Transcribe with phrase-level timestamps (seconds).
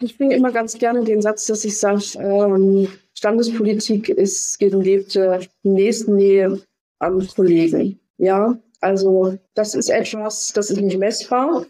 [0.00, 6.60] Ich bringe immer ganz gerne den Satz, dass ich sage, ähm, Standespolitik ist gelebte Nächstennähe
[7.00, 7.98] am Kollegen.
[8.16, 11.66] Ja, also das ist etwas, das ist nicht messbar.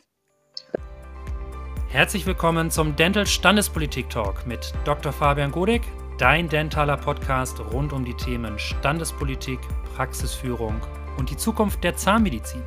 [1.89, 5.11] Herzlich willkommen zum Dental Standespolitik Talk mit Dr.
[5.11, 5.83] Fabian Godek,
[6.19, 9.61] dein dentaler Podcast rund um die Themen Standespolitik,
[9.97, 10.83] Praxisführung
[11.17, 12.63] und die Zukunft der Zahnmedizin.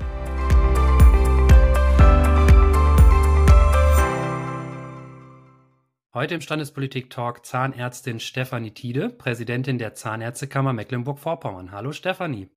[6.13, 11.71] Heute im Standespolitik-Talk Zahnärztin Stefanie Tiede, Präsidentin der Zahnärztekammer Mecklenburg-Vorpommern.
[11.71, 12.49] Hallo Stefanie.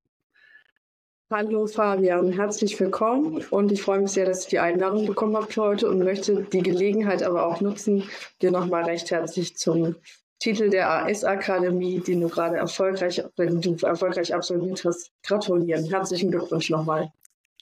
[1.31, 5.47] Hallo Fabian, herzlich willkommen und ich freue mich sehr, dass ich die Einladung bekommen habe
[5.47, 8.03] für heute und möchte die Gelegenheit aber auch nutzen,
[8.43, 9.95] dir nochmal recht herzlich zum
[10.41, 15.89] Titel der AS-Akademie, den du gerade erfolgreich, den du erfolgreich absolviert hast, gratulieren.
[15.89, 17.13] Herzlichen Glückwunsch nochmal.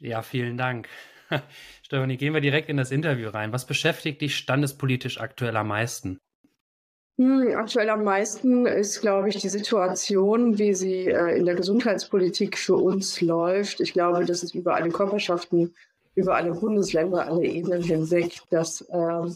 [0.00, 0.88] Ja, vielen Dank.
[1.92, 3.52] Stefanie, gehen wir direkt in das Interview rein.
[3.52, 6.18] Was beschäftigt dich standespolitisch aktuell am meisten?
[7.18, 12.56] Hm, aktuell am meisten ist, glaube ich, die Situation, wie sie äh, in der Gesundheitspolitik
[12.56, 13.80] für uns läuft.
[13.80, 15.74] Ich glaube, das ist über alle Körperschaften,
[16.14, 19.30] über alle Bundesländer, alle Ebenen hinweg das äh,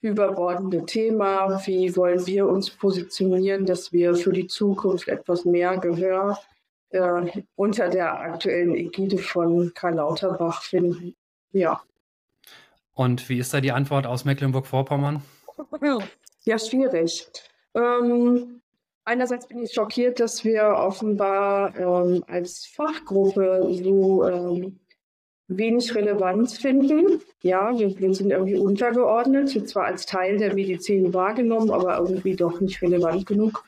[0.00, 1.60] überbordende Thema.
[1.66, 6.38] Wie wollen wir uns positionieren, dass wir für die Zukunft etwas mehr Gehör
[6.90, 11.16] äh, unter der aktuellen Ägide von Karl Lauterbach finden?
[11.52, 11.82] Ja.
[12.94, 15.22] Und wie ist da die Antwort aus Mecklenburg-Vorpommern?
[16.44, 17.28] Ja, schwierig.
[17.74, 18.62] Ähm,
[19.04, 24.80] einerseits bin ich schockiert, dass wir offenbar ähm, als Fachgruppe so ähm,
[25.48, 27.20] wenig Relevanz finden.
[27.42, 32.36] Ja, wir, wir, sind irgendwie untergeordnet, sind zwar als Teil der Medizin wahrgenommen, aber irgendwie
[32.36, 33.64] doch nicht relevant genug.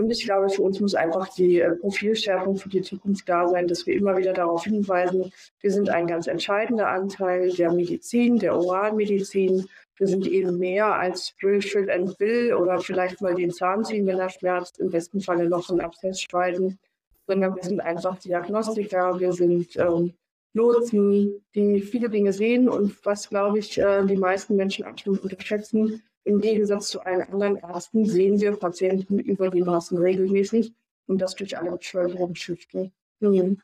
[0.00, 3.68] Und ich glaube, für uns muss einfach die äh, Profilschärfung für die Zukunft da sein,
[3.68, 8.56] dass wir immer wieder darauf hinweisen, wir sind ein ganz entscheidender Anteil der Medizin, der
[8.56, 9.68] Oralmedizin.
[9.96, 14.18] Wir sind eben mehr als Drill and Bill oder vielleicht mal den Zahn ziehen, wenn
[14.18, 16.78] er schmerzt, im besten Falle noch einen Abszess schneiden,
[17.26, 20.14] sondern wir sind einfach Diagnostiker, wir sind ähm,
[20.54, 26.02] Lotsen, die viele Dinge sehen und was, glaube ich, äh, die meisten Menschen absolut unterschätzen,
[26.24, 30.72] im Gegensatz zu allen anderen Ärzten sehen wir Patienten über die Maßen regelmäßig
[31.06, 32.92] und das durch alle Bevölkerungsschichten.
[33.20, 33.60] Mhm.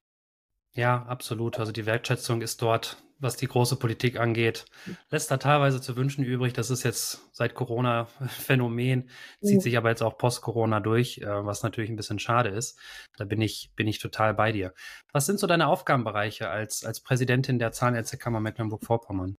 [0.72, 1.58] Ja, absolut.
[1.58, 4.66] Also die Wertschätzung ist dort, was die große Politik angeht,
[5.10, 6.52] lässt da teilweise zu wünschen übrig.
[6.52, 9.08] Das ist jetzt seit Corona Phänomen,
[9.40, 9.60] zieht mhm.
[9.60, 12.78] sich aber jetzt auch post-Corona durch, äh, was natürlich ein bisschen schade ist.
[13.16, 14.74] Da bin ich, bin ich total bei dir.
[15.12, 19.36] Was sind so deine Aufgabenbereiche als, als Präsidentin der Zahnärztekammer Mecklenburg-Vorpommern?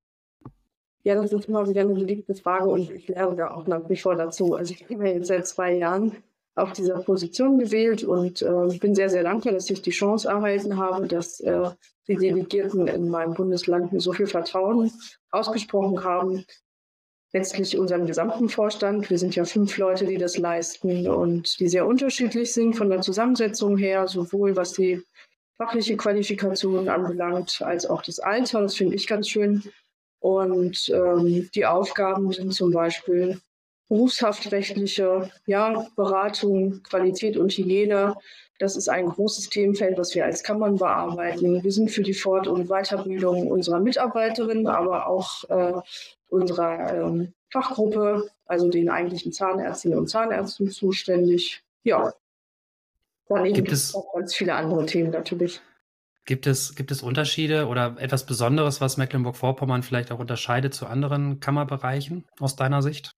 [1.08, 3.96] Ja, das ist immer wieder eine beliebte Frage und ich lerne da auch nach wie
[3.96, 4.56] vor dazu.
[4.56, 6.18] Also ich bin ja jetzt seit zwei Jahren
[6.54, 10.76] auf dieser Position gewählt und äh, bin sehr, sehr dankbar, dass ich die Chance erhalten
[10.76, 11.70] habe, dass äh,
[12.10, 14.92] die Delegierten in meinem Bundesland mir so viel Vertrauen
[15.32, 16.44] ausgesprochen haben.
[17.32, 19.10] Letztlich unserem gesamten Vorstand.
[19.10, 23.00] Wir sind ja fünf Leute, die das leisten und die sehr unterschiedlich sind von der
[23.00, 25.02] Zusammensetzung her, sowohl was die
[25.56, 28.62] fachliche Qualifikation anbelangt, als auch das Alter.
[28.64, 29.64] Das finde ich ganz schön.
[30.20, 33.40] Und ähm, die Aufgaben sind zum Beispiel
[33.90, 38.16] berufshaftrechtliche ja, Beratung, Qualität und Hygiene.
[38.60, 41.64] Das ist ein großes Themenfeld, was wir als Kammern bearbeiten.
[41.64, 45.74] Wir sind für die Fort- und Weiterbildung unserer Mitarbeiterinnen, aber auch äh,
[46.30, 51.64] unserer ähm, Fachgruppe, also den eigentlichen Zahnärztinnen und Zahnärzten zuständig.
[51.84, 52.14] Ja,
[53.30, 55.62] dann gibt es auch ganz viele andere Themen natürlich.
[56.28, 61.40] Gibt es, gibt es Unterschiede oder etwas Besonderes, was Mecklenburg-Vorpommern vielleicht auch unterscheidet zu anderen
[61.40, 63.12] Kammerbereichen aus deiner Sicht?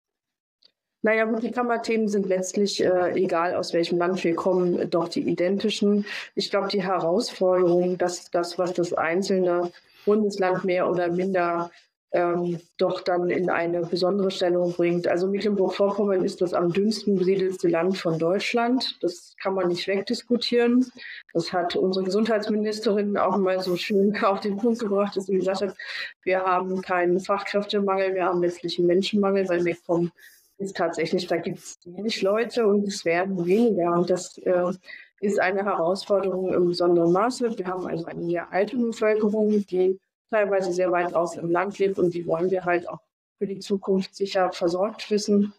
[1.02, 6.06] Naja, die Kammerthemen sind letztlich, äh, egal aus welchem Land wir kommen, doch die identischen.
[6.36, 9.72] Ich glaube, die Herausforderung, dass das, was das einzelne
[10.06, 11.72] Bundesland mehr oder minder
[12.12, 15.08] ähm, doch dann in eine besondere Stellung bringt.
[15.08, 18.98] Also Mecklenburg-Vorpommern ist das am dünnsten besiedelste Land von Deutschland.
[19.02, 20.92] Das kann man nicht wegdiskutieren.
[21.34, 25.62] Das hat unsere Gesundheitsministerin auch mal so schön auf den Punkt gebracht, dass sie gesagt
[25.62, 25.76] hat,
[26.24, 30.12] wir haben keinen Fachkräftemangel, wir haben letztlich einen Menschenmangel, weil MacPom
[30.58, 33.94] ist tatsächlich, da gibt es wenig Leute und es werden weniger.
[33.94, 34.74] Und das äh,
[35.22, 37.58] ist eine Herausforderung im besonderen Maße.
[37.58, 42.00] Wir haben also eine sehr alte Bevölkerung, die teilweise sehr weit aus im Land lebt
[42.00, 43.00] und die wollen wir halt auch
[43.38, 45.54] für die Zukunft sicher versorgt wissen.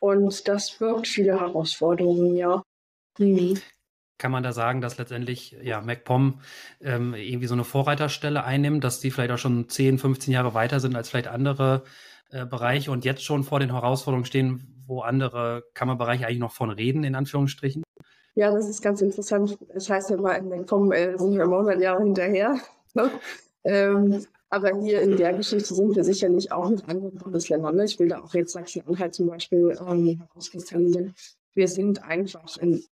[0.00, 2.62] Und das birgt viele Herausforderungen, ja.
[3.18, 3.58] Mhm.
[4.18, 6.40] Kann man da sagen, dass letztendlich ja, MacPom
[6.80, 10.80] ähm, irgendwie so eine Vorreiterstelle einnimmt, dass die vielleicht auch schon 10, 15 Jahre weiter
[10.80, 11.82] sind als vielleicht andere
[12.30, 16.70] äh, Bereiche und jetzt schon vor den Herausforderungen stehen, wo andere Kammerbereiche eigentlich noch von
[16.70, 17.82] reden, in Anführungsstrichen?
[18.34, 19.58] Ja, das ist ganz interessant.
[19.68, 22.56] Es das heißt ja mal, in MacPom äh, sind wir im Moment Jahre hinterher.
[23.64, 27.74] Ähm, Aber hier in der Geschichte sind wir sicherlich auch mit anderen Bundesländern.
[27.74, 27.84] Ne?
[27.84, 31.14] Ich will da auch jetzt Sachsen-Anhalt zum Beispiel ähm, herauskristallisieren.
[31.54, 32.84] Wir sind einfach in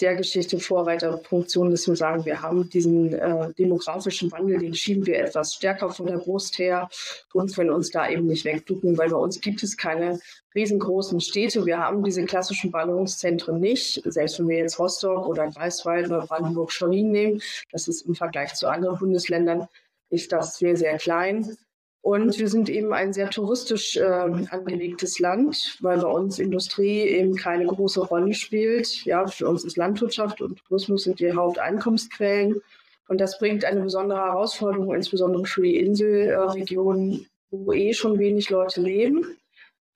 [0.00, 5.18] der Geschichte Vorreiterfunktion, dass wir sagen, wir haben diesen äh, demografischen Wandel, den schieben wir
[5.18, 6.88] etwas stärker von der Brust her
[7.32, 10.18] und können uns da eben nicht wegducken, weil bei uns gibt es keine
[10.54, 11.64] riesengroßen Städte.
[11.64, 14.02] Wir haben diese klassischen Ballungszentren nicht.
[14.04, 17.42] Selbst wenn wir jetzt Rostock oder Greifswald oder Brandenburg-Schwerin nehmen,
[17.72, 19.66] das ist im Vergleich zu anderen Bundesländern,
[20.10, 21.56] ist das sehr, sehr klein.
[22.02, 27.36] Und wir sind eben ein sehr touristisch äh, angelegtes Land, weil bei uns Industrie eben
[27.36, 29.04] keine große Rolle spielt.
[29.04, 32.62] Ja, für uns ist Landwirtschaft und Tourismus sind die Haupteinkommensquellen.
[33.08, 38.80] Und das bringt eine besondere Herausforderung, insbesondere für die Inselregionen, wo eh schon wenig Leute
[38.80, 39.36] leben,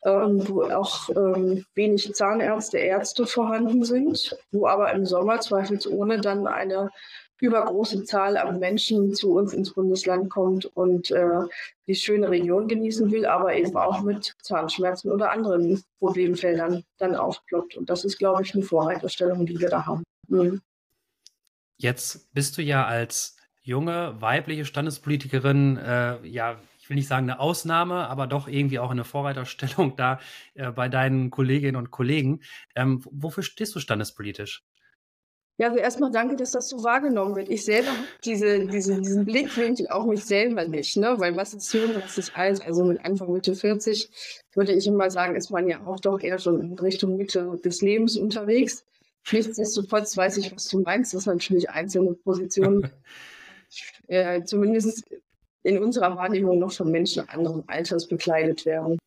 [0.05, 6.47] ähm, wo auch ähm, wenig Zahnärzte, Ärzte vorhanden sind, wo aber im Sommer zweifelsohne dann
[6.47, 6.91] eine
[7.41, 11.41] übergroße Zahl an Menschen zu uns ins Bundesland kommt und äh,
[11.87, 17.77] die schöne Region genießen will, aber eben auch mit Zahnschmerzen oder anderen Problemfeldern dann aufploppt.
[17.77, 20.05] Und das ist, glaube ich, eine Vorreiterstellung, die wir da haben.
[20.29, 20.61] Mhm.
[21.77, 27.41] Jetzt bist du ja als junge weibliche Standespolitikerin, äh, ja, ich will nicht sagen eine
[27.41, 30.21] Ausnahme, aber doch irgendwie auch eine Vorreiterstellung da
[30.55, 32.41] äh, bei deinen Kolleginnen und Kollegen.
[32.77, 34.63] Ähm, wofür stehst du standespolitisch?
[35.57, 37.49] Ja, also erstmal danke, dass das so wahrgenommen wird.
[37.49, 41.15] Ich selber habe diese, diese, diesen Blickwinkel auch mich selber nicht, ne?
[41.19, 42.61] Weil was ist jung, was ist alt?
[42.67, 44.11] Also mit Anfang Mitte 40
[44.55, 47.83] würde ich immer sagen, ist man ja auch doch eher schon in Richtung Mitte des
[47.83, 48.85] Lebens unterwegs.
[49.31, 52.91] Nichtsdestotrotz weiß ich, was du meinst, dass natürlich einzelne Positionen
[54.09, 55.05] äh, zumindest
[55.63, 58.99] in unserer Wahrnehmung noch von Menschen anderen Alters bekleidet werden.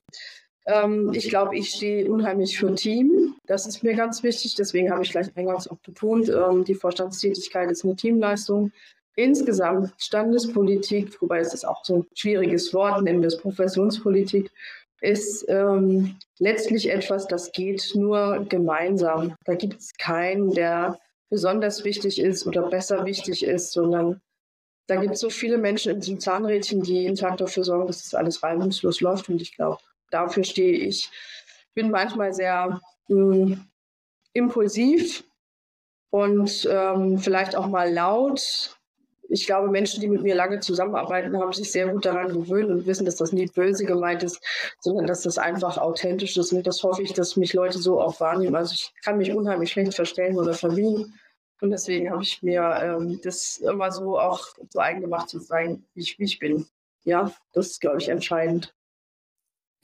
[0.67, 3.35] Ähm, ich glaube, ich stehe unheimlich für Team.
[3.45, 4.55] Das ist mir ganz wichtig.
[4.55, 8.71] Deswegen habe ich gleich eingangs auch betont, ähm, die Vorstandstätigkeit ist eine Teamleistung.
[9.15, 14.51] Insgesamt Standespolitik, wobei es ist auch so ein schwieriges Wort, nennen wir es Professionspolitik,
[15.01, 19.35] ist ähm, letztlich etwas, das geht nur gemeinsam.
[19.45, 20.99] Da gibt es keinen, der
[21.29, 24.21] besonders wichtig ist oder besser wichtig ist, sondern
[24.87, 28.03] da gibt es so viele Menschen in diesem Zahnrädchen, die jeden Tag dafür sorgen, dass
[28.03, 29.29] das alles reibungslos läuft.
[29.29, 29.79] Und ich glaube,
[30.12, 31.09] dafür stehe ich.
[31.74, 33.68] Bin manchmal sehr mh, hm,
[34.33, 35.24] impulsiv
[36.09, 38.77] und ähm, vielleicht auch mal laut.
[39.30, 42.86] Ich glaube, Menschen, die mit mir lange zusammenarbeiten, haben sich sehr gut daran gewöhnt und
[42.86, 44.42] wissen, dass das nicht böse gemeint ist,
[44.80, 46.53] sondern dass das einfach authentisch ist.
[46.53, 48.56] Und das hoffe ich, dass mich Leute so auch wahrnehmen.
[48.56, 51.13] Also ich kann mich unheimlich schlecht verstellen oder verbiegen.
[51.60, 55.83] Und deswegen habe ich mir ähm, das immer so auch so eigen gemacht zu sein,
[55.94, 56.65] wie ich, wie ich bin.
[57.03, 58.76] Ja, das ist, glaube ich, entscheidend.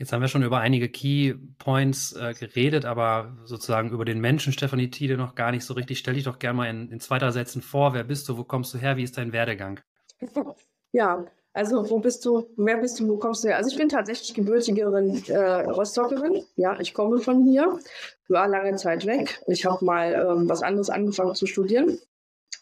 [0.04, 4.52] Jetzt haben wir schon über einige Key Points äh, geredet, aber sozusagen über den Menschen
[4.52, 5.98] Stefanie Tiede noch gar nicht so richtig.
[5.98, 7.94] Stell dich doch gerne mal in, in zwei, drei Sätzen vor.
[7.94, 8.38] Wer bist du?
[8.38, 8.98] Wo kommst du her?
[8.98, 9.80] Wie ist dein Werdegang?
[10.96, 12.46] Ja, also wo bist du?
[12.56, 13.08] Wer bist du?
[13.08, 13.58] Wo kommst du her?
[13.58, 16.44] Also ich bin tatsächlich gebürtigerin äh, Rostockerin.
[16.56, 17.80] Ja, ich komme von hier.
[18.28, 19.42] War lange Zeit weg.
[19.48, 21.98] Ich habe mal ähm, was anderes angefangen zu studieren.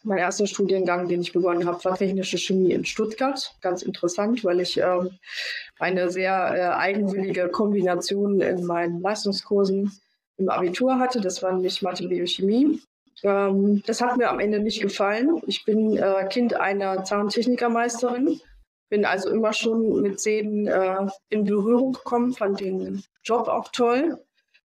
[0.04, 3.54] Mein erster Studiengang, den ich begonnen habe, war technische Chemie in Stuttgart.
[3.62, 5.12] Ganz interessant, weil ich ähm,
[5.78, 9.92] eine sehr äh, eigenwillige Kombination in meinen Leistungskursen
[10.38, 11.22] im Abitur hatte.
[11.22, 12.82] Das war nämlich Mathe, Biochemie.
[13.22, 15.40] Ähm, das hat mir am Ende nicht gefallen.
[15.46, 18.42] Ich bin äh, Kind einer Zahntechnikermeisterin,
[18.90, 24.18] bin also immer schon mit Zähnen äh, in Berührung gekommen, fand den Job auch toll,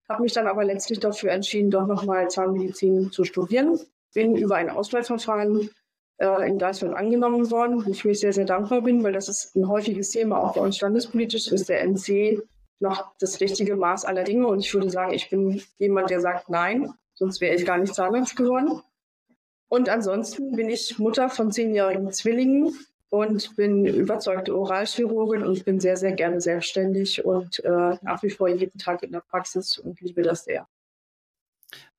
[0.09, 3.79] habe mich dann aber letztlich dafür entschieden, doch nochmal Zahnmedizin zu studieren
[4.13, 5.69] bin über ein Auswahlverfahren
[6.17, 9.55] äh, in Deutschland angenommen worden, wo ich mir sehr, sehr dankbar bin, weil das ist
[9.55, 12.41] ein häufiges Thema, auch bei uns standespolitisch ist der NC
[12.79, 14.47] noch das richtige Maß aller Dinge.
[14.47, 17.93] Und ich würde sagen, ich bin jemand, der sagt Nein, sonst wäre ich gar nicht
[17.93, 18.81] Zahnarzt geworden.
[19.69, 22.73] Und ansonsten bin ich Mutter von zehnjährigen Zwillingen
[23.09, 28.47] und bin überzeugte Oralchirurgin und bin sehr, sehr gerne selbstständig und äh, nach wie vor
[28.47, 30.67] jeden Tag in der Praxis und liebe das sehr.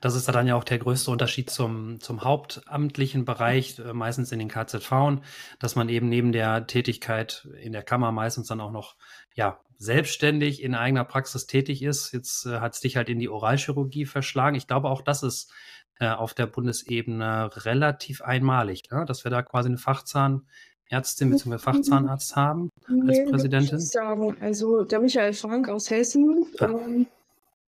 [0.01, 4.39] Das ist dann ja auch der größte Unterschied zum, zum hauptamtlichen Bereich, äh, meistens in
[4.39, 5.21] den KZV,
[5.59, 8.97] dass man eben neben der Tätigkeit in der Kammer meistens dann auch noch
[9.35, 12.13] ja, selbstständig in eigener Praxis tätig ist.
[12.13, 14.57] Jetzt äh, hat es dich halt in die Oralchirurgie verschlagen.
[14.57, 15.53] Ich glaube, auch das ist
[16.01, 19.05] äh, auf der Bundesebene relativ einmalig, ne?
[19.05, 21.59] dass wir da quasi eine Fachzahnärztin bzw.
[21.59, 23.79] Fachzahnarzt haben als nee, Präsidentin.
[23.79, 24.37] Ich sagen.
[24.41, 26.47] Also der Michael Frank aus Hessen.
[26.61, 26.69] Ja.
[26.69, 27.07] Ähm,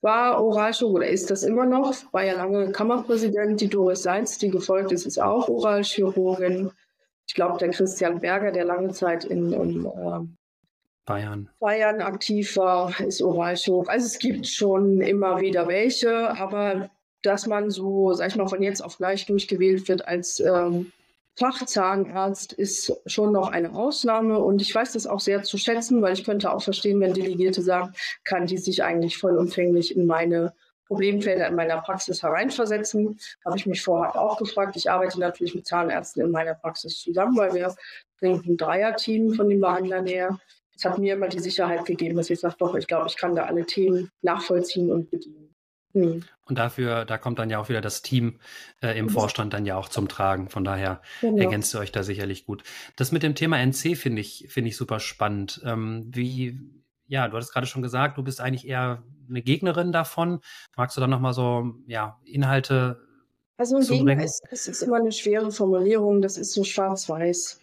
[0.03, 3.61] war Oralchirurg oder ist das immer noch, war ja lange Kammerpräsident.
[3.61, 6.71] Die Doris Seitz, die gefolgt ist, ist auch Oralchirurgin.
[7.27, 10.27] Ich glaube, der Christian Berger, der lange Zeit in, in äh,
[11.05, 11.51] Bayern.
[11.61, 13.89] Bayern aktiv war, ist Oralchirurg.
[13.89, 16.91] Also es gibt schon immer wieder welche, aber
[17.23, 20.93] dass man so, sag ich mal, von jetzt auf gleich durchgewählt wird als ähm,
[21.37, 26.13] Fachzahnarzt ist schon noch eine Ausnahme und ich weiß das auch sehr zu schätzen, weil
[26.13, 27.95] ich könnte auch verstehen, wenn Delegierte sagen,
[28.25, 30.55] kann die sich eigentlich vollumfänglich in meine
[30.91, 33.17] Problemfelder in meiner Praxis hereinversetzen.
[33.45, 34.75] Habe ich mich vorher auch gefragt.
[34.75, 37.77] Ich arbeite natürlich mit Zahnärzten in meiner Praxis zusammen, weil wir
[38.21, 40.41] sind ein Dreierteam von den Behandlern her.
[40.77, 43.37] Es hat mir immer die Sicherheit gegeben, dass ich sage, doch, ich glaube, ich kann
[43.37, 45.50] da alle Themen nachvollziehen und bedienen.
[45.93, 46.25] Hm.
[46.45, 48.41] Und dafür, da kommt dann ja auch wieder das Team
[48.83, 50.49] äh, im Vorstand dann ja auch zum Tragen.
[50.49, 51.43] Von daher genau.
[51.43, 52.63] ergänzt ihr euch da sicherlich gut.
[52.97, 55.61] Das mit dem Thema NC finde ich, finde ich super spannend.
[55.65, 56.59] Ähm, wie,
[57.07, 60.41] ja, du hattest gerade schon gesagt, du bist eigentlich eher eine Gegnerin davon.
[60.77, 63.01] Magst du dann nochmal so, ja, Inhalte
[63.61, 67.61] also ein Gegner ist, es ist immer eine schwere Formulierung, das ist so schwarz-weiß.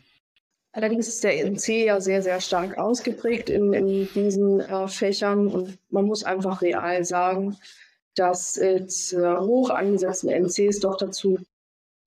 [0.72, 5.80] Allerdings ist der NC ja sehr, sehr stark ausgeprägt in, in diesen äh, Fächern und
[5.90, 7.58] man muss einfach real sagen,
[8.18, 11.38] dass jetzt äh, hoch angesetzte NCs doch dazu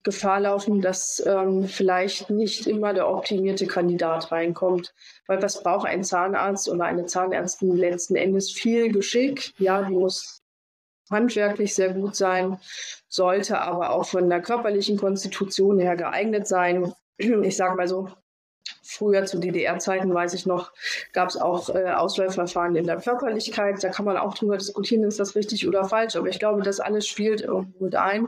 [0.03, 4.95] Gefahr laufen, dass ähm, vielleicht nicht immer der optimierte Kandidat reinkommt.
[5.27, 8.51] Weil was braucht ein Zahnarzt oder eine Zahnärztin letzten Endes?
[8.51, 9.53] Viel Geschick.
[9.59, 10.41] Ja, die muss
[11.11, 12.59] handwerklich sehr gut sein,
[13.09, 16.93] sollte aber auch von der körperlichen Konstitution her geeignet sein.
[17.19, 18.09] Ich sage mal so,
[18.93, 20.73] Früher zu DDR-Zeiten, weiß ich noch,
[21.13, 23.83] gab es auch äh, Auswahlverfahren in der Körperlichkeit.
[23.85, 26.17] Da kann man auch drüber diskutieren, ist das richtig oder falsch.
[26.17, 28.27] Aber ich glaube, das alles spielt irgendwo mit ein.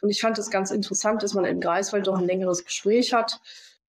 [0.00, 3.40] Und ich fand es ganz interessant, dass man in Greifswald doch ein längeres Gespräch hat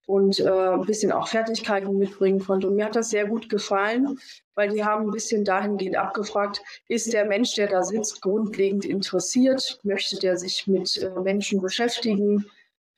[0.04, 2.66] und äh, ein bisschen auch Fertigkeiten mitbringen konnte.
[2.68, 4.18] Und mir hat das sehr gut gefallen,
[4.54, 9.78] weil die haben ein bisschen dahingehend abgefragt, ist der Mensch, der da sitzt, grundlegend interessiert?
[9.84, 12.44] Möchte der sich mit äh, Menschen beschäftigen?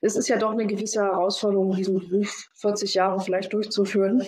[0.03, 4.27] Es ist ja doch eine gewisse Herausforderung, diesen Beruf 40 Jahre vielleicht durchzuführen.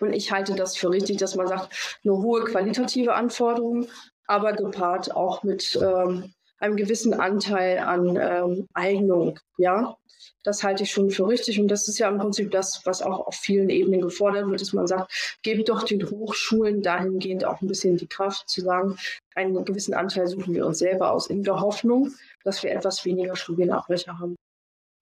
[0.00, 3.86] Und ich halte das für richtig, dass man sagt, eine hohe qualitative Anforderung,
[4.26, 9.38] aber gepaart auch mit ähm, einem gewissen Anteil an ähm, Eignung.
[9.56, 9.96] Ja,
[10.44, 11.58] das halte ich schon für richtig.
[11.58, 14.74] Und das ist ja im Prinzip das, was auch auf vielen Ebenen gefordert wird, dass
[14.74, 18.98] man sagt, gebt doch den Hochschulen dahingehend auch ein bisschen die Kraft zu sagen,
[19.34, 22.12] einen gewissen Anteil suchen wir uns selber aus, in der Hoffnung,
[22.44, 24.36] dass wir etwas weniger Studienabbrecher haben.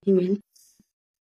[0.05, 0.41] Mhm.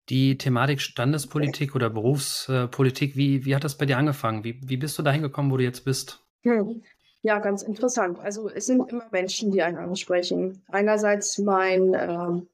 [0.09, 4.43] Die Thematik Standespolitik oder Berufspolitik, wie, wie hat das bei dir angefangen?
[4.43, 6.23] Wie, wie bist du dahin gekommen, wo du jetzt bist?
[6.43, 6.83] Hm.
[7.23, 8.19] Ja, ganz interessant.
[8.19, 10.61] Also es sind immer Menschen, die einen ansprechen.
[10.67, 12.47] Einerseits mein ähm,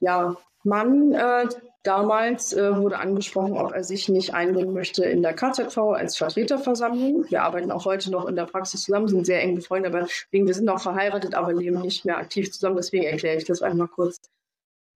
[0.00, 1.48] ja, Mann äh,
[1.82, 7.24] damals äh, wurde angesprochen, ob er sich nicht einbringen möchte in der KZV als Vertreterversammlung.
[7.30, 10.54] Wir arbeiten auch heute noch in der Praxis zusammen, sind sehr eng befreundet, aber wir
[10.54, 12.76] sind auch verheiratet, aber leben nicht mehr aktiv zusammen.
[12.76, 14.20] Deswegen erkläre ich das einmal kurz.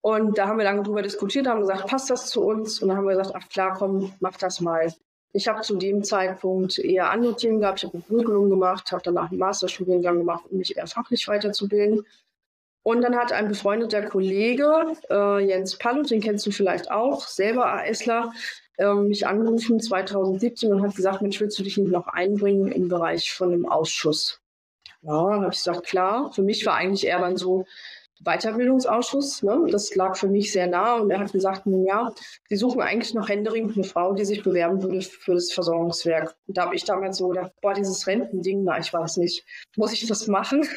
[0.07, 2.81] Und da haben wir lange drüber diskutiert, haben gesagt, passt das zu uns?
[2.81, 4.93] Und dann haben wir gesagt, ach klar, komm, mach das mal.
[5.33, 7.79] Ich habe zu dem Zeitpunkt eher andere Themen gehabt.
[7.79, 12.05] Ich habe eine Prügelung gemacht, habe danach einen Masterstudiengang gemacht, um mich eher fachlich weiterzubilden.
[12.83, 17.65] Und dann hat ein befreundeter Kollege, äh, Jens Pallut, den kennst du vielleicht auch, selber
[17.65, 18.31] ASler,
[18.77, 22.87] äh, mich angerufen 2017 und hat gesagt, Mensch, willst du dich nicht noch einbringen im
[22.87, 24.39] Bereich von einem Ausschuss?
[25.01, 26.31] Ja, dann habe ich gesagt, klar.
[26.31, 27.65] Für mich war eigentlich eher dann so,
[28.23, 29.43] Weiterbildungsausschuss.
[29.43, 29.67] Ne?
[29.69, 32.11] Das lag für mich sehr nah und er hat gesagt, ja,
[32.49, 36.35] sie suchen eigentlich noch händeringend eine Frau, die sich bewerben würde für das Versorgungswerk.
[36.47, 39.45] Und da habe ich damals so gedacht, boah, dieses Rentending, na, ich weiß nicht,
[39.75, 40.67] muss ich das machen?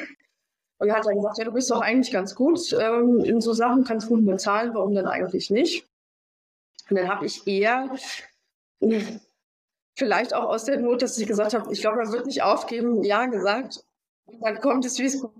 [0.78, 3.52] Und er hat dann gesagt, ja, du bist doch eigentlich ganz gut ähm, in so
[3.52, 5.86] Sachen, kannst gut bezahlen, warum denn eigentlich nicht?
[6.88, 7.90] Und dann habe ich eher
[9.96, 13.02] vielleicht auch aus der Not, dass ich gesagt habe, ich glaube, er wird nicht aufgeben,
[13.04, 13.84] ja gesagt.
[14.32, 15.34] Und dann kommt es, wie es kommt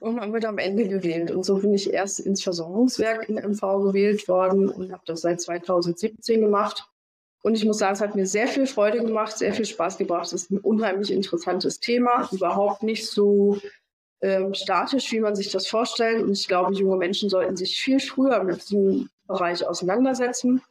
[0.00, 1.30] und man wird am Ende gewählt.
[1.30, 5.40] Und so bin ich erst ins Versorgungswerk in MV gewählt worden und habe das seit
[5.40, 6.86] 2017 gemacht.
[7.42, 10.26] Und ich muss sagen, es hat mir sehr viel Freude gemacht, sehr viel Spaß gebracht.
[10.26, 13.58] Es ist ein unheimlich interessantes Thema, überhaupt nicht so
[14.20, 16.22] ähm, statisch, wie man sich das vorstellt.
[16.22, 20.62] Und ich glaube, junge Menschen sollten sich viel früher mit diesem Bereich auseinandersetzen.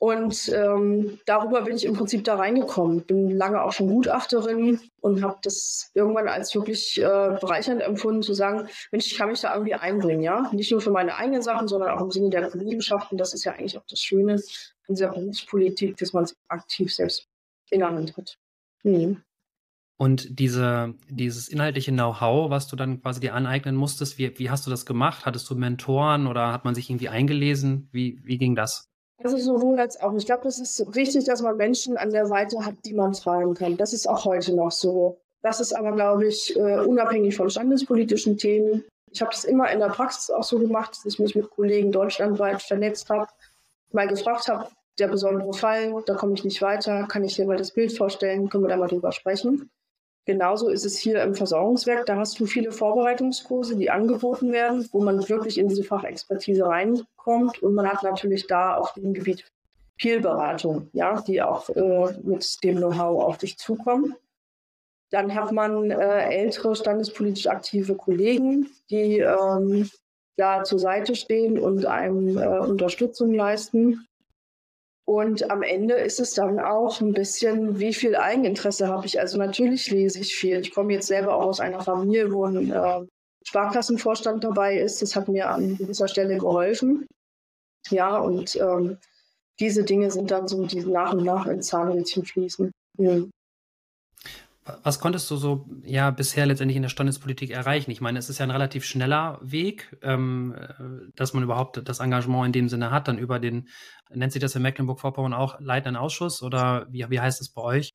[0.00, 3.02] Und ähm, darüber bin ich im Prinzip da reingekommen.
[3.02, 8.32] Bin lange auch schon Gutachterin und habe das irgendwann als wirklich äh, bereichernd empfunden, zu
[8.32, 10.48] sagen, Mensch, ich kann mich da irgendwie einbringen, ja.
[10.52, 13.18] Nicht nur für meine eigenen Sachen, sondern auch im Sinne der Kollegenschaften.
[13.18, 14.34] Das ist ja eigentlich auch das Schöne
[14.86, 17.26] in dieser Berufspolitik, dass man es aktiv selbst
[17.70, 18.38] in der Hand hat.
[18.84, 19.22] Mhm.
[19.96, 24.64] Und diese, dieses inhaltliche Know-how, was du dann quasi dir aneignen musstest, wie, wie hast
[24.64, 25.26] du das gemacht?
[25.26, 27.88] Hattest du Mentoren oder hat man sich irgendwie eingelesen?
[27.90, 28.88] Wie, wie ging das?
[29.22, 30.14] Also sowohl als auch.
[30.14, 33.54] Ich glaube, das ist wichtig, dass man Menschen an der Seite hat, die man fragen
[33.54, 33.76] kann.
[33.76, 35.18] Das ist auch heute noch so.
[35.42, 38.84] Das ist aber, glaube ich, uh, unabhängig von standespolitischen Themen.
[39.10, 41.90] Ich habe das immer in der Praxis auch so gemacht, dass ich mich mit Kollegen
[41.90, 43.28] deutschlandweit vernetzt habe,
[43.92, 47.56] mal gefragt habe, der besondere Fall, da komme ich nicht weiter, kann ich dir mal
[47.56, 49.70] das Bild vorstellen, können wir da mal drüber sprechen.
[50.28, 52.04] Genauso ist es hier im Versorgungswerk.
[52.04, 57.62] Da hast du viele Vorbereitungskurse, die angeboten werden, wo man wirklich in diese Fachexpertise reinkommt.
[57.62, 59.50] Und man hat natürlich da auf dem Gebiet
[59.98, 64.16] viel Beratung, ja, die auch äh, mit dem Know-how auf dich zukommen.
[65.10, 69.88] Dann hat man äh, ältere standespolitisch aktive Kollegen, die ähm,
[70.36, 74.06] da zur Seite stehen und einem äh, Unterstützung leisten.
[75.08, 79.18] Und am Ende ist es dann auch ein bisschen, wie viel Eigeninteresse habe ich.
[79.18, 80.60] Also natürlich lese ich viel.
[80.60, 83.06] Ich komme jetzt selber auch aus einer Familie, wo ein äh,
[83.42, 85.00] Sparkassenvorstand dabei ist.
[85.00, 87.06] Das hat mir an gewisser Stelle geholfen.
[87.88, 88.98] Ja, und ähm,
[89.58, 92.70] diese Dinge sind dann so, die nach und nach ins Zahnrädchen fließen.
[92.98, 93.22] Ja.
[94.82, 97.90] Was konntest du so ja bisher letztendlich in der Standespolitik erreichen?
[97.90, 102.00] Ich meine, es ist ja ein relativ schneller Weg, ähm, äh, dass man überhaupt das
[102.00, 103.68] Engagement in dem Sinne hat, dann über den,
[104.10, 107.92] nennt sich das in Mecklenburg-Vorpommern auch leitenden Ausschuss oder wie, wie heißt es bei euch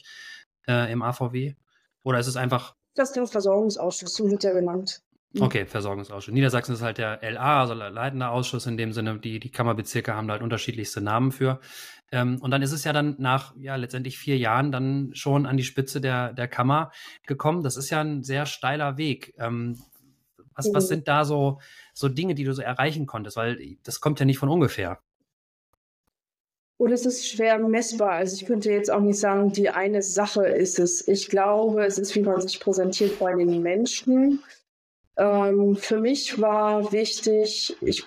[0.68, 1.56] äh, im AVW?
[2.04, 2.76] Oder ist es einfach.
[2.96, 5.02] Das ist der Versorgungsausschuss, so wird er genannt.
[5.40, 6.34] Okay, Versorgungsausschuss.
[6.34, 9.18] Niedersachsen ist halt der LA, also leitender Ausschuss in dem Sinne.
[9.20, 11.60] Die, die Kammerbezirke haben da halt unterschiedlichste Namen für.
[12.14, 15.58] Ähm, und dann ist es ja dann nach ja letztendlich vier Jahren dann schon an
[15.58, 16.92] die Spitze der, der Kammer
[17.26, 17.64] gekommen.
[17.64, 19.34] Das ist ja ein sehr steiler Weg.
[19.40, 19.80] Ähm,
[20.54, 20.90] was, was mhm.
[20.90, 21.60] sind da so,
[21.96, 23.36] so Dinge, die du so erreichen konntest?
[23.36, 25.00] Weil das kommt ja nicht von ungefähr.
[26.78, 28.12] Und es ist schwer messbar.
[28.12, 31.08] Also ich könnte jetzt auch nicht sagen, die eine Sache ist es.
[31.08, 34.44] Ich glaube, es ist, wie man sich präsentiert bei den Menschen.
[35.18, 38.06] Ähm, für mich war wichtig, ich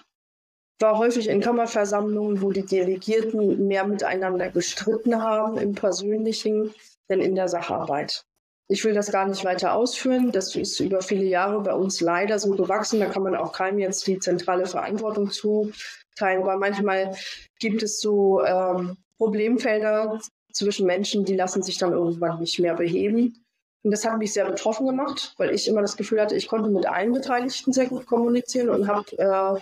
[0.79, 6.75] war häufig in Kammerversammlungen, wo die Delegierten mehr miteinander gestritten haben im Persönlichen,
[7.09, 8.25] denn in der Sacharbeit.
[8.69, 10.33] Ich will das gar nicht weiter ausführen.
[10.33, 12.99] Das ist über viele Jahre bei uns leider so gewachsen.
[12.99, 16.43] Da kann man auch keinem jetzt die zentrale Verantwortung zuteilen.
[16.43, 17.15] Aber manchmal
[17.61, 20.21] gibt es so ähm, Problemfelder
[20.53, 23.45] zwischen Menschen, die lassen sich dann irgendwann nicht mehr beheben.
[23.85, 26.69] Und das hat mich sehr betroffen gemacht, weil ich immer das Gefühl hatte, ich konnte
[26.71, 29.61] mit allen Beteiligten sehr gut kommunizieren und habe äh,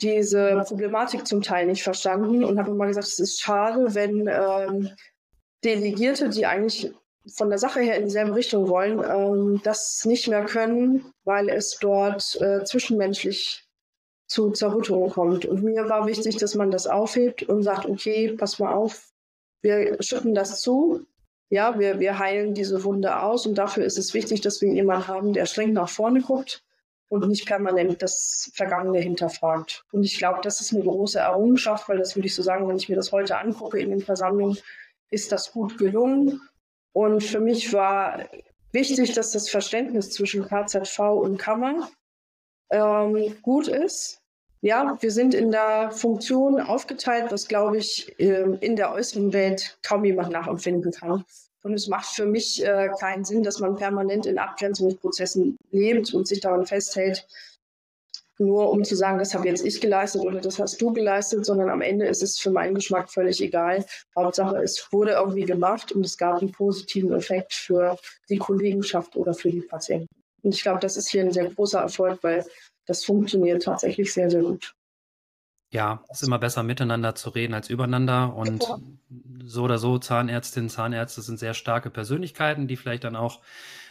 [0.00, 4.90] diese Problematik zum Teil nicht verstanden und habe immer gesagt, es ist schade, wenn ähm,
[5.64, 6.92] Delegierte, die eigentlich
[7.34, 11.78] von der Sache her in dieselbe Richtung wollen, ähm, das nicht mehr können, weil es
[11.80, 13.66] dort äh, zwischenmenschlich
[14.28, 15.46] zu Zerrüttungen kommt.
[15.46, 19.10] Und mir war wichtig, dass man das aufhebt und sagt, okay, pass mal auf,
[19.62, 21.06] wir schütten das zu,
[21.50, 25.08] ja, wir, wir heilen diese Wunde aus und dafür ist es wichtig, dass wir jemanden
[25.08, 26.62] haben, der streng nach vorne guckt
[27.08, 29.84] und nicht permanent das Vergangene hinterfragt.
[29.92, 32.76] Und ich glaube, das ist eine große Errungenschaft, weil das würde ich so sagen, wenn
[32.76, 34.58] ich mir das heute angucke in den Versammlungen,
[35.10, 36.40] ist das gut gelungen.
[36.92, 38.28] Und für mich war
[38.72, 41.88] wichtig, dass das Verständnis zwischen KZV und Kammer
[42.70, 44.20] ähm, gut ist.
[44.60, 49.78] Ja, wir sind in der Funktion aufgeteilt, was, glaube ich, ähm, in der äußeren Welt
[49.82, 51.24] kaum jemand nachempfinden kann.
[51.68, 56.26] Und es macht für mich äh, keinen Sinn, dass man permanent in Abgrenzungsprozessen lebt und
[56.26, 57.26] sich daran festhält,
[58.38, 61.68] nur um zu sagen, das habe jetzt ich geleistet oder das hast du geleistet, sondern
[61.68, 63.84] am Ende ist es für meinen Geschmack völlig egal.
[64.16, 67.98] Hauptsache, es wurde irgendwie gemacht und es gab einen positiven Effekt für
[68.30, 70.08] die Kollegenschaft oder für die Patienten.
[70.42, 72.46] Und ich glaube, das ist hier ein sehr großer Erfolg, weil
[72.86, 74.72] das funktioniert tatsächlich sehr, sehr gut.
[75.70, 78.78] Ja, es ist immer besser miteinander zu reden als übereinander und ja.
[79.44, 83.42] so oder so Zahnärztinnen, Zahnärzte sind sehr starke Persönlichkeiten, die vielleicht dann auch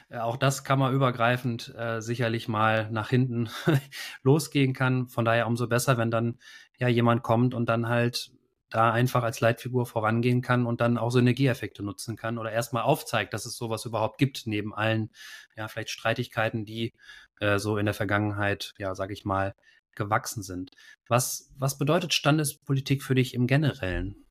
[0.09, 3.49] äh, auch das kann man übergreifend äh, sicherlich mal nach hinten
[4.23, 5.07] losgehen kann.
[5.07, 6.39] Von daher umso besser, wenn dann
[6.77, 8.31] ja jemand kommt und dann halt
[8.69, 13.33] da einfach als Leitfigur vorangehen kann und dann auch Synergieeffekte nutzen kann oder erstmal aufzeigt,
[13.33, 15.09] dass es sowas überhaupt gibt, neben allen,
[15.55, 16.93] ja, vielleicht Streitigkeiten, die
[17.39, 19.55] äh, so in der Vergangenheit, ja, sage ich mal,
[19.97, 20.71] gewachsen sind.
[21.09, 24.25] Was, was bedeutet Standespolitik für dich im Generellen?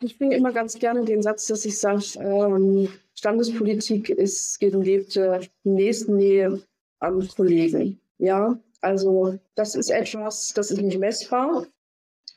[0.00, 6.62] Ich bringe immer ganz gerne den Satz, dass ich sage, ähm, Standespolitik ist gelebte Nächstennähe
[6.98, 8.00] am Kollegen.
[8.18, 11.66] Ja, also das ist etwas, das ist nicht messbar.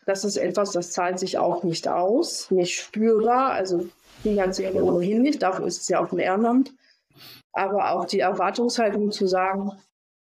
[0.05, 3.87] Das ist etwas, das zahlt sich auch nicht aus, nicht spürbar, also
[4.23, 6.73] finanziell ohnehin nicht, dafür ist es ja auch ein Ehrenamt.
[7.51, 9.71] Aber auch die Erwartungshaltung zu sagen,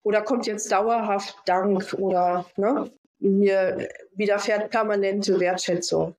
[0.03, 6.15] oder kommt jetzt dauerhaft Dank oder ne, mir widerfährt permanente Wertschätzung.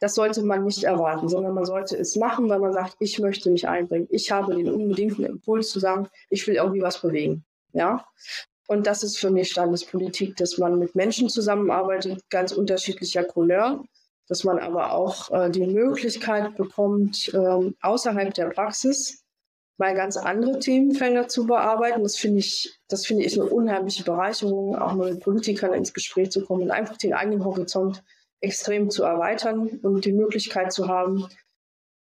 [0.00, 3.50] Das sollte man nicht erwarten, sondern man sollte es machen, weil man sagt, ich möchte
[3.50, 4.08] mich einbringen.
[4.10, 7.44] Ich habe den unbedingten Impuls zu sagen, ich will irgendwie was bewegen.
[7.72, 8.06] Ja.
[8.66, 13.84] Und das ist für mich Standespolitik, dass man mit Menschen zusammenarbeitet, ganz unterschiedlicher Couleur,
[14.26, 19.24] dass man aber auch äh, die Möglichkeit bekommt, äh, außerhalb der Praxis
[19.80, 22.02] mal ganz andere Themenfelder zu bearbeiten.
[22.02, 26.30] Das finde ich, das finde ich eine unheimliche Bereicherung, auch mal mit Politikern ins Gespräch
[26.30, 28.04] zu kommen und einfach den eigenen Horizont
[28.40, 31.26] extrem zu erweitern und die Möglichkeit zu haben,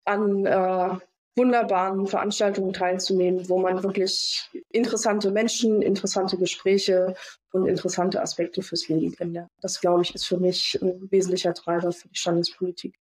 [0.04, 0.98] an äh,
[1.36, 7.14] wunderbaren Veranstaltungen teilzunehmen, wo man wirklich interessante Menschen, interessante Gespräche
[7.52, 9.50] und interessante Aspekte fürs Leben kennenlernt.
[9.60, 12.94] Das, glaube ich, ist für mich ein wesentlicher Treiber für die Standespolitik.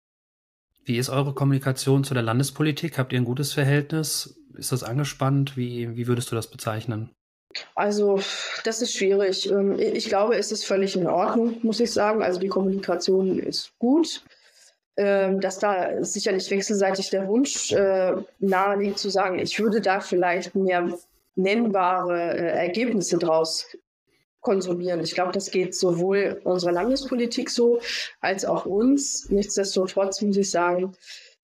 [0.83, 2.97] Wie ist eure Kommunikation zu der Landespolitik?
[2.97, 4.37] Habt ihr ein gutes Verhältnis?
[4.57, 5.57] Ist das angespannt?
[5.57, 7.09] Wie, wie würdest du das bezeichnen?
[7.73, 8.19] Also,
[8.63, 9.49] das ist schwierig.
[9.49, 12.21] Ähm, ich glaube, es ist völlig in Ordnung, muss ich sagen.
[12.21, 14.23] Also, die Kommunikation ist gut.
[14.97, 19.99] Ähm, dass da sicherlich wechselseitig der Wunsch äh, nahe liegt, zu sagen, ich würde da
[19.99, 20.89] vielleicht mehr
[21.35, 23.67] nennbare äh, Ergebnisse draus
[24.39, 25.01] konsumieren.
[25.01, 27.81] Ich glaube, das geht sowohl unserer Landespolitik so
[28.21, 29.29] als auch uns.
[29.29, 30.95] Nichtsdestotrotz muss ich sagen,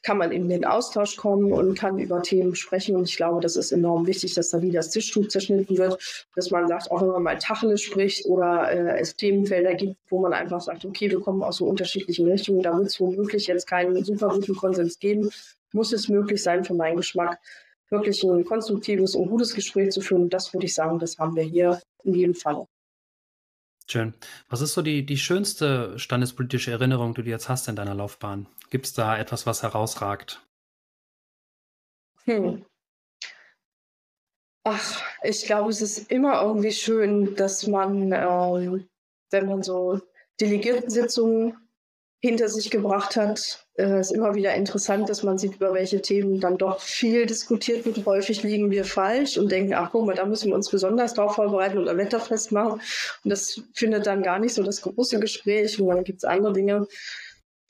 [0.04, 2.96] kann man in den Austausch kommen und kann über Themen sprechen.
[2.96, 6.50] Und ich glaube, das ist enorm wichtig, dass da wie das Tischtuch zerschnitten wird, dass
[6.52, 10.34] man sagt, auch wenn man mal Tacheles spricht oder äh, es Themenfelder gibt, wo man
[10.34, 14.04] einfach sagt, okay, wir kommen aus so unterschiedlichen Richtungen, da wird es womöglich jetzt keinen
[14.04, 15.30] super guten Konsens geben,
[15.72, 17.40] muss es möglich sein für meinen Geschmack,
[17.90, 20.30] wirklich ein konstruktives und gutes Gespräch zu führen.
[20.30, 22.66] Das würde ich sagen, das haben wir hier in jedem Fall.
[23.88, 24.14] Schön.
[24.50, 28.48] Was ist so die, die schönste standespolitische Erinnerung, die du jetzt hast in deiner Laufbahn?
[28.70, 30.46] Gibt es da etwas, was herausragt?
[32.26, 32.66] Hm.
[34.64, 38.88] Ach, ich glaube, es ist immer irgendwie schön, dass man, ähm,
[39.32, 40.00] wenn man so
[40.40, 41.58] Delegiertensitzungen
[42.22, 43.68] hinter sich gebracht hat.
[43.82, 47.26] Es äh, ist immer wieder interessant, dass man sieht, über welche Themen dann doch viel
[47.26, 48.06] diskutiert wird.
[48.06, 51.36] Häufig liegen wir falsch und denken, ach guck mal, da müssen wir uns besonders drauf
[51.36, 52.80] vorbereiten oder wetterfest machen.
[53.24, 56.54] Und das findet dann gar nicht so das große Gespräch und dann gibt es andere
[56.54, 56.88] Dinge.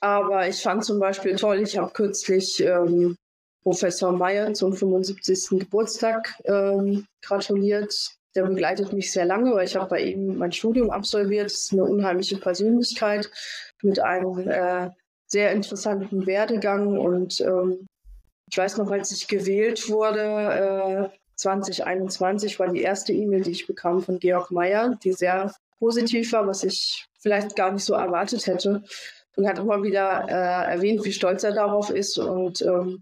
[0.02, 3.16] Aber ich fand zum Beispiel toll, ich habe kürzlich ähm,
[3.64, 5.60] Professor Meyer zum 75.
[5.60, 7.94] Geburtstag ähm, gratuliert.
[8.36, 11.46] Der begleitet mich sehr lange, weil ich habe bei ihm mein Studium absolviert.
[11.46, 13.30] Das ist eine unheimliche Persönlichkeit
[13.84, 14.90] mit einem äh,
[15.32, 16.98] sehr interessanten Werdegang.
[16.98, 17.88] Und ähm,
[18.50, 23.66] ich weiß noch, als ich gewählt wurde, äh, 2021 war die erste E-Mail, die ich
[23.66, 28.46] bekam von Georg Meyer, die sehr positiv war, was ich vielleicht gar nicht so erwartet
[28.46, 28.84] hätte.
[29.38, 33.02] Und hat immer wieder äh, erwähnt, wie stolz er darauf ist und ähm,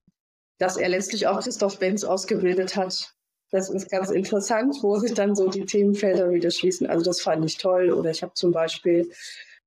[0.59, 3.13] dass er letztlich auch Christoph Benz ausgebildet hat.
[3.49, 6.85] Das ist ganz interessant, wo sich dann so die Themenfelder wieder schließen.
[6.85, 7.91] Also das fand ich toll.
[7.91, 9.09] Oder ich habe zum Beispiel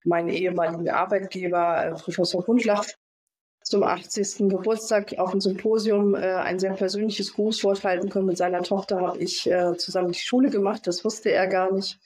[0.04, 2.86] meinen ehemaligen Arbeitgeber, äh, Professor Hundlach,
[3.62, 4.48] zum 80.
[4.48, 8.26] Geburtstag auf dem Symposium äh, ein sehr persönliches Grußwort halten können.
[8.26, 11.98] Mit seiner Tochter habe ich äh, zusammen die Schule gemacht, das wusste er gar nicht.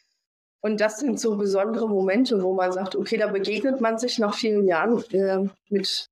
[0.60, 4.34] Und das sind so besondere Momente, wo man sagt, okay, da begegnet man sich nach
[4.34, 6.08] vielen Jahren äh, mit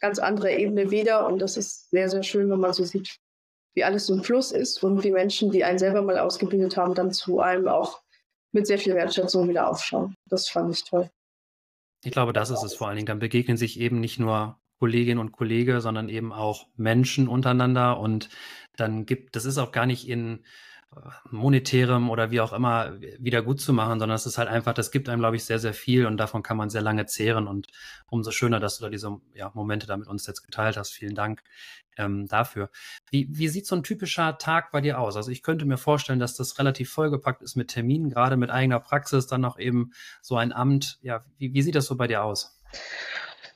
[0.00, 1.26] ganz anderer Ebene wieder.
[1.26, 3.18] Und das ist sehr, sehr schön, wenn man so sieht,
[3.74, 7.12] wie alles ein Fluss ist und wie Menschen, die einen selber mal ausgebildet haben, dann
[7.12, 8.02] zu einem auch
[8.50, 10.14] mit sehr viel Wertschätzung wieder aufschauen.
[10.26, 11.08] Das fand ich toll.
[12.04, 13.06] Ich glaube, das ist es vor allen Dingen.
[13.06, 17.98] Dann begegnen sich eben nicht nur Kolleginnen und Kollegen, sondern eben auch Menschen untereinander.
[18.00, 18.28] Und
[18.76, 20.44] dann gibt, das ist auch gar nicht in
[21.30, 24.90] monetärem oder wie auch immer wieder gut zu machen, sondern es ist halt einfach, das
[24.90, 27.46] gibt einem, glaube ich, sehr, sehr viel und davon kann man sehr lange zehren.
[27.46, 27.68] Und
[28.08, 30.92] umso schöner, dass du da diese ja, Momente da mit uns jetzt geteilt hast.
[30.92, 31.42] Vielen Dank
[31.96, 32.70] ähm, dafür.
[33.10, 35.16] Wie, wie sieht so ein typischer Tag bei dir aus?
[35.16, 38.80] Also ich könnte mir vorstellen, dass das relativ vollgepackt ist mit Terminen, gerade mit eigener
[38.80, 40.98] Praxis, dann noch eben so ein Amt.
[41.02, 42.60] Ja, wie, wie sieht das so bei dir aus?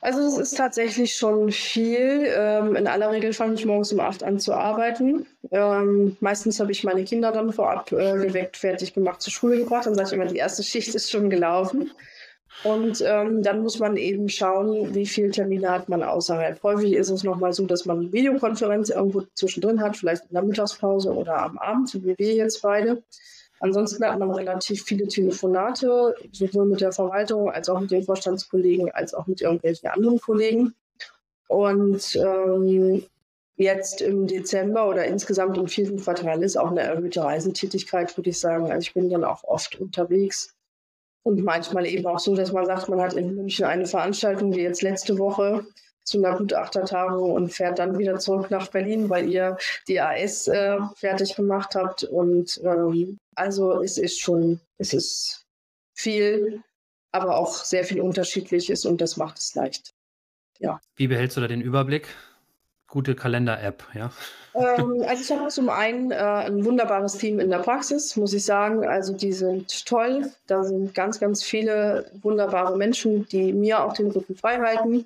[0.01, 2.27] Also es ist tatsächlich schon viel.
[2.37, 5.27] Ähm, in aller Regel fange ich morgens um acht an zu arbeiten.
[5.51, 9.87] Ähm, meistens habe ich meine Kinder dann vorab äh, geweckt, fertig gemacht, zur Schule gebracht.
[9.87, 11.91] Dann sage ich immer, die erste Schicht ist schon gelaufen.
[12.65, 16.63] Und ähm, dann muss man eben schauen, wie viele Termine hat man außerhalb.
[16.63, 20.43] Häufig ist es nochmal so, dass man eine Videokonferenz irgendwo zwischendrin hat, vielleicht in der
[20.43, 23.03] Mittagspause oder am Abend, wie wir jetzt beide.
[23.61, 28.91] Ansonsten hat man relativ viele Telefonate, sowohl mit der Verwaltung als auch mit den Vorstandskollegen,
[28.93, 30.75] als auch mit irgendwelchen anderen Kollegen.
[31.49, 33.03] Und ähm,
[33.57, 38.41] jetzt im Dezember oder insgesamt im vierten Quartal ist auch eine erhöhte Reisetätigkeit, würde ich
[38.41, 38.71] sagen.
[38.71, 40.55] Also ich bin dann auch oft unterwegs
[41.23, 44.63] und manchmal eben auch so, dass man sagt, man hat in München eine Veranstaltung, wie
[44.63, 45.67] jetzt letzte Woche,
[46.07, 50.79] zu einer Gutachtertagung und fährt dann wieder zurück nach Berlin, weil ihr die AS äh,
[50.95, 52.05] fertig gemacht habt.
[52.05, 55.45] Und ähm, also es ist schon, es ist
[55.95, 56.63] viel,
[57.11, 59.95] aber auch sehr viel Unterschiedliches und das macht es leicht.
[60.59, 60.81] Ja.
[60.95, 62.09] Wie behältst du da den Überblick?
[62.89, 64.11] gute Kalender-App, ja?
[64.55, 68.45] Ähm, also ich habe zum einen äh, ein wunderbares Team in der Praxis, muss ich
[68.45, 68.87] sagen.
[68.87, 70.31] Also die sind toll.
[70.47, 75.05] Da sind ganz, ganz viele wunderbare Menschen, die mir auch den Rücken frei halten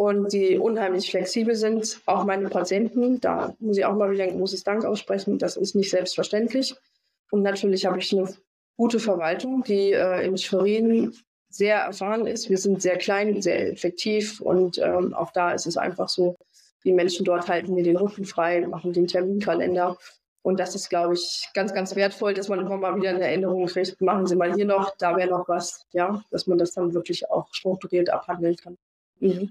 [0.00, 2.00] und die unheimlich flexibel sind.
[2.06, 5.38] Auch meine Patienten, da muss ich auch mal wieder ein großes Dank aussprechen.
[5.38, 6.74] Das ist nicht selbstverständlich.
[7.30, 8.34] Und natürlich habe ich eine
[8.78, 11.12] gute Verwaltung, die äh, in Schwerin
[11.50, 12.48] sehr erfahren ist.
[12.48, 16.34] Wir sind sehr klein, sehr effektiv und ähm, auch da ist es einfach so,
[16.82, 19.98] Die Menschen dort halten mir den Rücken frei, machen den Terminkalender.
[20.40, 23.66] Und das ist, glaube ich, ganz, ganz wertvoll, dass man immer mal wieder eine Erinnerung
[23.66, 26.94] kriegt, machen Sie mal hier noch, da wäre noch was, ja, dass man das dann
[26.94, 28.78] wirklich auch strukturiert abhandeln kann.
[29.18, 29.50] Mhm.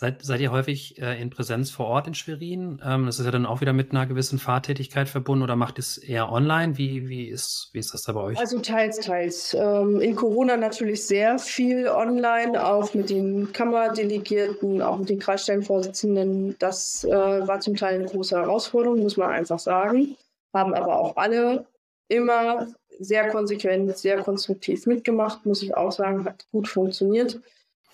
[0.00, 2.80] Seid, seid ihr häufig äh, in Präsenz vor Ort in Schwerin?
[2.82, 5.98] Ähm, das ist ja dann auch wieder mit einer gewissen Fahrtätigkeit verbunden oder macht es
[5.98, 6.78] eher online?
[6.78, 8.38] Wie, wie, ist, wie ist das da bei euch?
[8.38, 9.52] Also teils, teils.
[9.52, 16.56] Ähm, in Corona natürlich sehr viel online, auch mit den Kammerdelegierten, auch mit den Kreisstellenvorsitzenden.
[16.58, 20.16] Das äh, war zum Teil eine große Herausforderung, muss man einfach sagen.
[20.54, 21.66] Haben aber auch alle
[22.08, 27.38] immer sehr konsequent, sehr konstruktiv mitgemacht, muss ich auch sagen, hat gut funktioniert.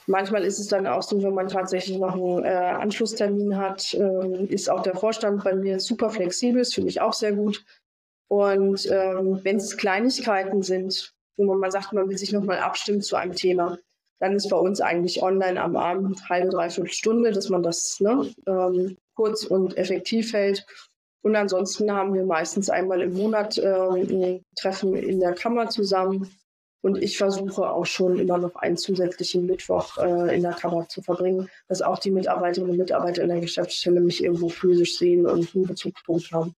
[0.06, 4.44] Manchmal ist es dann auch so, wenn man tatsächlich noch einen äh, Anschlusstermin hat, äh,
[4.44, 7.64] ist auch der Vorstand bei mir super flexibel, das finde ich auch sehr gut.
[8.28, 13.02] Und ähm, wenn es Kleinigkeiten sind, wo man mal sagt, man will sich nochmal abstimmen
[13.02, 13.78] zu einem Thema,
[14.20, 18.32] dann ist bei uns eigentlich online am Abend halbe, dreiviertel Stunde, dass man das ne,
[18.46, 20.66] ähm, kurz und effektiv hält.
[21.22, 26.30] Und ansonsten haben wir meistens einmal im Monat äh, ein Treffen in der Kammer zusammen,
[26.82, 31.02] und ich versuche auch schon immer noch einen zusätzlichen Mittwoch äh, in der Kammer zu
[31.02, 35.54] verbringen, dass auch die Mitarbeiterinnen und Mitarbeiter in der Geschäftsstelle mich irgendwo physisch sehen und
[35.54, 36.54] einen Bezugspunkt haben.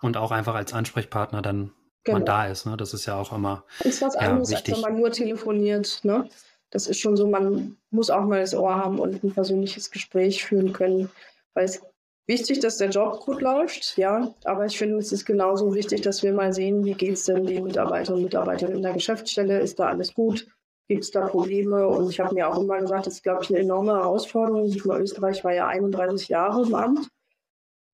[0.00, 1.72] Und auch einfach als Ansprechpartner dann
[2.04, 2.18] genau.
[2.18, 2.66] man da ist.
[2.66, 2.76] Ne?
[2.76, 3.64] Das ist ja auch immer.
[3.80, 4.74] Ist was anderes, wichtig.
[4.74, 6.00] als wenn man nur telefoniert.
[6.04, 6.28] Ne?
[6.70, 10.44] Das ist schon so, man muss auch mal das Ohr haben und ein persönliches Gespräch
[10.44, 11.10] führen können,
[11.54, 11.82] weil es
[12.30, 16.22] wichtig, dass der Job gut läuft, ja, aber ich finde, es ist genauso wichtig, dass
[16.22, 19.80] wir mal sehen, wie geht es denn den Mitarbeiterinnen und Mitarbeitern in der Geschäftsstelle, ist
[19.80, 20.46] da alles gut,
[20.88, 23.50] gibt es da Probleme und ich habe mir auch immer gesagt, das ist, glaube ich,
[23.50, 24.72] eine enorme Herausforderung.
[24.72, 27.08] Österreich war ja 31 Jahre im Amt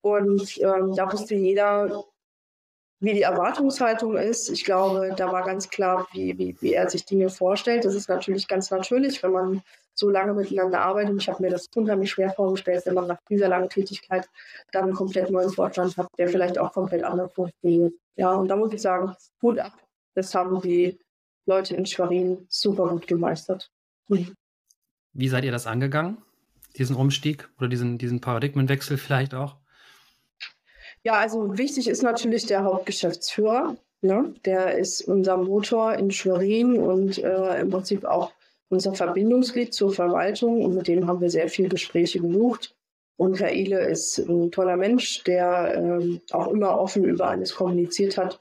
[0.01, 2.05] und ähm, da wusste jeder,
[2.99, 4.49] wie die Erwartungshaltung ist.
[4.49, 7.85] Ich glaube, da war ganz klar, wie, wie, wie er sich Dinge vorstellt.
[7.85, 9.61] Das ist natürlich ganz natürlich, wenn man
[9.97, 11.11] so lange miteinander arbeitet.
[11.11, 14.29] Und ich habe mir das unheimlich schwer vorgestellt, wenn man nach dieser langen Tätigkeit
[14.71, 17.93] dann einen komplett neuen Vorstand hat, der vielleicht auch komplett anders funktioniert.
[18.15, 19.73] Ja, und da muss ich sagen, Hut ab.
[20.13, 20.99] Das haben die
[21.45, 23.71] Leute in Schwerin super gut gemeistert.
[24.07, 24.33] Mhm.
[25.13, 26.17] Wie seid ihr das angegangen?
[26.77, 29.55] Diesen Umstieg oder diesen, diesen Paradigmenwechsel vielleicht auch?
[31.03, 33.77] Ja, also wichtig ist natürlich der Hauptgeschäftsführer.
[34.01, 34.35] Ne?
[34.45, 38.31] Der ist unser Motor in Schwerin und äh, im Prinzip auch
[38.69, 40.63] unser Verbindungsglied zur Verwaltung.
[40.63, 42.75] Und mit dem haben wir sehr viele Gespräche gesucht.
[43.17, 48.17] Und Herr Ile ist ein toller Mensch, der ähm, auch immer offen über alles kommuniziert
[48.17, 48.39] hat.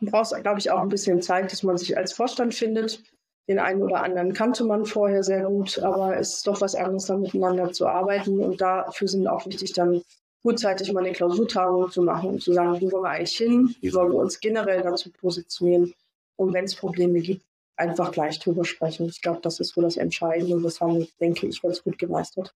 [0.00, 3.02] Man braucht, glaube ich, auch ein bisschen Zeit, dass man sich als Vorstand findet.
[3.48, 7.06] Den einen oder anderen kannte man vorher sehr gut, aber es ist doch was anderes,
[7.06, 8.38] da miteinander zu arbeiten.
[8.40, 10.02] Und dafür sind auch wichtig dann
[10.44, 13.92] gutzeitig mal eine Klausurtagung zu machen und zu sagen, wo wollen wir eigentlich hin, wie
[13.92, 15.92] wollen wir uns generell dazu positionieren
[16.36, 17.44] und wenn es Probleme gibt,
[17.76, 19.06] einfach gleich drüber sprechen.
[19.08, 22.54] Ich glaube, das ist so das Entscheidende das haben wir, denke ich, ganz gut gemeistert.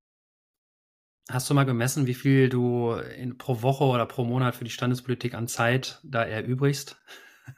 [1.30, 4.70] Hast du mal gemessen, wie viel du in, pro Woche oder pro Monat für die
[4.70, 6.96] Standespolitik an Zeit da erübrigst?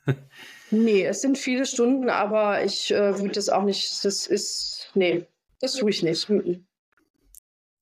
[0.71, 5.27] nee, es sind viele Stunden, aber ich äh, würde das auch nicht, das ist, nee,
[5.61, 6.29] das tue ich nicht.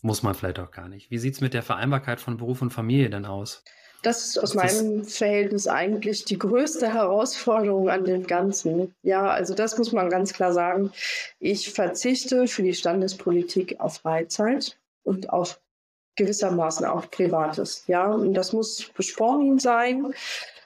[0.03, 1.11] Muss man vielleicht auch gar nicht.
[1.11, 3.65] Wie sieht es mit der Vereinbarkeit von Beruf und Familie denn aus?
[4.03, 8.95] Das ist aus das meinem Verhältnis eigentlich die größte Herausforderung an dem Ganzen.
[9.03, 10.93] Ja, also das muss man ganz klar sagen.
[11.41, 15.61] Ich verzichte für die Standespolitik auf Freizeit und auf
[16.17, 17.85] gewissermaßen auch Privates.
[17.87, 20.15] Ja, und das muss besprochen sein.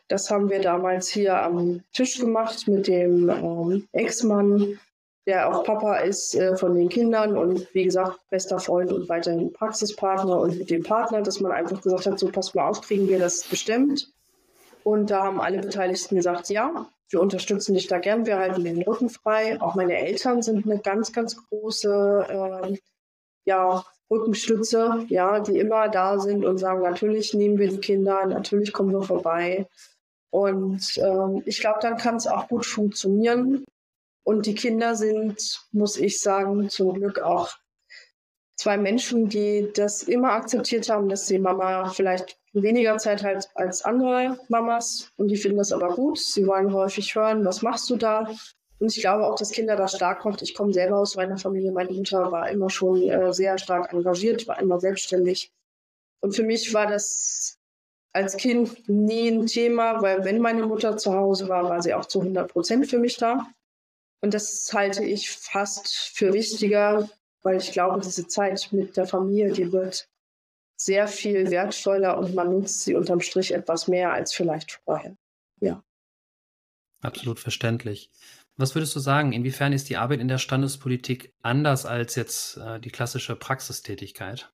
[0.09, 4.79] Das haben wir damals hier am Tisch gemacht mit dem ähm, Ex-Mann
[5.27, 9.53] der auch Papa ist äh, von den Kindern und wie gesagt, bester Freund und weiterhin
[9.53, 13.09] Praxispartner und mit dem Partner, dass man einfach gesagt hat, so pass mal auf, kriegen
[13.09, 14.13] wir das bestimmt.
[14.85, 18.83] Und da haben alle Beteiligten gesagt, ja, wir unterstützen dich da gern, wir halten den
[18.83, 19.61] Rücken frei.
[19.61, 22.77] Auch meine Eltern sind eine ganz, ganz große äh,
[23.45, 28.73] ja, Rückenstütze, ja, die immer da sind und sagen, natürlich nehmen wir die Kinder, natürlich
[28.73, 29.67] kommen wir vorbei.
[30.31, 33.65] Und ähm, ich glaube, dann kann es auch gut funktionieren.
[34.25, 37.51] Und die Kinder sind, muss ich sagen, zum Glück auch
[38.57, 43.83] zwei Menschen, die das immer akzeptiert haben, dass die Mama vielleicht weniger Zeit hat als
[43.85, 45.11] andere Mamas.
[45.17, 46.19] Und die finden das aber gut.
[46.19, 48.29] Sie wollen häufig hören, was machst du da?
[48.79, 50.43] Und ich glaube auch, dass Kinder da stark kommt.
[50.43, 51.73] Ich komme selber aus meiner Familie.
[51.73, 55.53] Meine Mutter war immer schon äh, sehr stark engagiert, war immer selbstständig.
[56.21, 57.59] Und für mich war das
[58.13, 62.07] als Kind nie ein Thema, weil wenn meine Mutter zu Hause war, war sie auch
[62.07, 63.47] zu 100 Prozent für mich da.
[64.23, 67.11] Und das halte ich fast für wichtiger,
[67.43, 70.09] weil ich glaube, diese Zeit mit der Familie, die wird
[70.77, 75.17] sehr viel wertvoller und man nutzt sie unterm Strich etwas mehr als vielleicht vorher.
[75.61, 75.85] Ja.
[77.01, 78.11] Absolut verständlich.
[78.57, 82.79] Was würdest du sagen, inwiefern ist die Arbeit in der Standespolitik anders als jetzt äh,
[82.79, 84.53] die klassische Praxistätigkeit?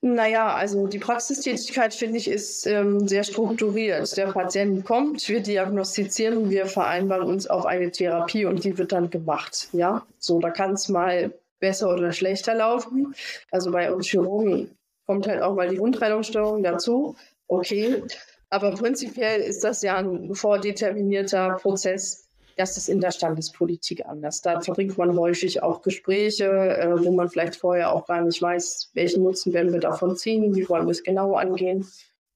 [0.00, 4.16] Naja, also die Praxistätigkeit, finde ich, ist ähm, sehr strukturiert.
[4.16, 9.10] Der Patient kommt, wir diagnostizieren, wir vereinbaren uns auf eine Therapie und die wird dann
[9.10, 9.68] gemacht.
[9.72, 13.12] Ja, so, da kann es mal besser oder schlechter laufen.
[13.50, 14.70] Also bei uns Chirurgen
[15.04, 17.16] kommt halt auch mal die Wundheilungsstörung dazu.
[17.48, 18.04] Okay,
[18.50, 22.27] aber prinzipiell ist das ja ein vordeterminierter Prozess,
[22.58, 24.42] das ist in der Standespolitik anders.
[24.42, 28.90] Da verbringt man häufig auch Gespräche, äh, wo man vielleicht vorher auch gar nicht weiß,
[28.94, 31.86] welchen Nutzen werden wir davon ziehen, wie wollen wir es genau angehen.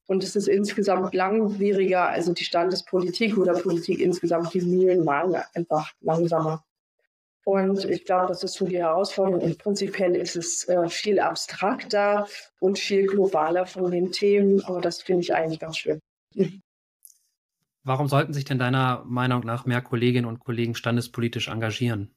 [0.06, 5.90] Und es ist insgesamt langwieriger, also die Standespolitik oder Politik insgesamt, die Mühlen malen einfach
[6.00, 6.64] langsamer.
[7.44, 9.40] Und ich glaube, das ist so die Herausforderung.
[9.40, 12.28] Und prinzipiell ist es äh, viel abstrakter
[12.60, 16.00] und viel globaler von den Themen, aber das finde ich eigentlich ganz schön.
[17.84, 22.14] Warum sollten sich denn deiner Meinung nach mehr Kolleginnen und Kollegen standespolitisch engagieren?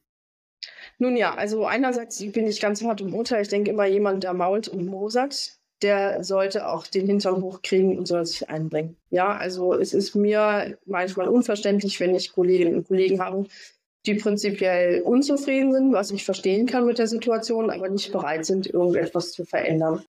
[0.98, 3.42] Nun ja, also einerseits bin ich ganz hart im Urteil.
[3.42, 8.06] Ich denke immer, jemand, der mault und mosert, der sollte auch den Hintern hochkriegen und
[8.06, 8.96] soll sich einbringen.
[9.10, 13.46] Ja, also es ist mir manchmal unverständlich, wenn ich Kolleginnen und Kollegen habe,
[14.06, 18.66] die prinzipiell unzufrieden sind, was ich verstehen kann mit der Situation, aber nicht bereit sind,
[18.66, 20.02] irgendetwas zu verändern.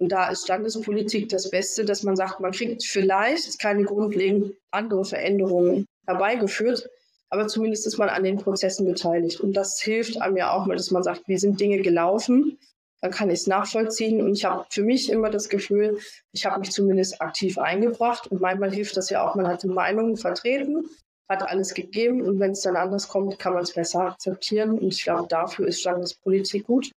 [0.00, 5.04] Und da ist Standespolitik das Beste, dass man sagt, man kriegt vielleicht keine grundlegend andere
[5.04, 6.88] Veränderungen herbeigeführt,
[7.28, 9.40] aber zumindest ist man an den Prozessen beteiligt.
[9.40, 12.58] Und das hilft einem ja auch mal, dass man sagt, wie sind Dinge gelaufen,
[13.02, 14.22] dann kann ich es nachvollziehen.
[14.22, 15.98] Und ich habe für mich immer das Gefühl,
[16.32, 18.26] ich habe mich zumindest aktiv eingebracht.
[18.26, 20.88] Und manchmal hilft das ja auch, man hat die Meinungen vertreten,
[21.28, 22.22] hat alles gegeben.
[22.22, 24.78] Und wenn es dann anders kommt, kann man es besser akzeptieren.
[24.78, 26.90] Und ich glaube, dafür ist Standespolitik gut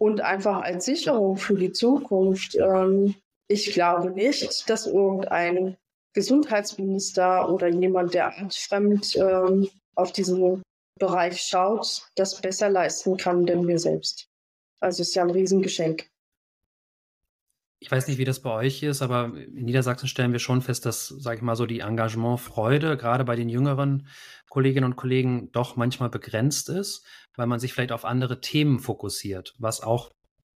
[0.00, 2.56] und einfach als Sicherung für die Zukunft.
[2.56, 3.14] Ähm,
[3.48, 5.76] ich glaube nicht, dass irgendein
[6.14, 10.62] Gesundheitsminister oder jemand, der fremd ähm, auf diesen
[10.98, 14.26] Bereich schaut, das besser leisten kann, denn wir selbst.
[14.80, 16.08] Also es ist ja ein Riesengeschenk.
[17.82, 20.84] Ich weiß nicht, wie das bei euch ist, aber in Niedersachsen stellen wir schon fest,
[20.84, 24.06] dass, sage ich mal so, die Engagementfreude gerade bei den jüngeren
[24.50, 29.54] Kolleginnen und Kollegen doch manchmal begrenzt ist, weil man sich vielleicht auf andere Themen fokussiert,
[29.58, 30.10] was auch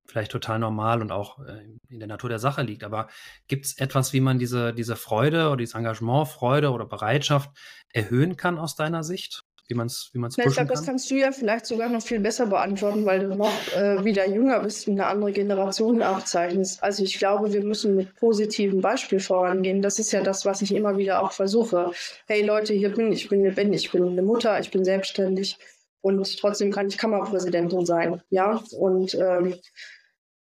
[0.07, 2.85] vielleicht total normal und auch äh, in der Natur der Sache liegt.
[2.85, 3.09] Aber
[3.49, 7.51] gibt es etwas, wie man diese, diese Freude oder dieses Engagement, Freude oder Bereitschaft
[7.89, 9.44] erhöhen kann aus deiner Sicht?
[9.69, 12.21] Wie man es wie man's Ich glaube, das kannst du ja vielleicht sogar noch viel
[12.21, 16.83] besser beantworten, weil du noch äh, wieder jünger bist und eine andere Generation aufzeichnest.
[16.83, 19.81] Also ich glaube, wir müssen mit positivem Beispiel vorangehen.
[19.81, 21.93] Das ist ja das, was ich immer wieder auch versuche.
[22.27, 25.59] Hey Leute, hier bin ich, ich bin lebendig, ich bin eine Mutter, ich bin selbstständig
[26.03, 28.21] und trotzdem kann ich Kammerpräsidentin sein.
[28.29, 29.55] Ja, und ähm,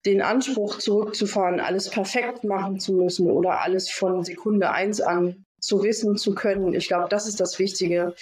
[0.06, 5.82] den Anspruch zurückzufahren, alles perfekt machen zu müssen oder alles von Sekunde eins an zu
[5.82, 6.72] wissen zu können.
[6.72, 8.14] Ich glaube, das ist das Wichtige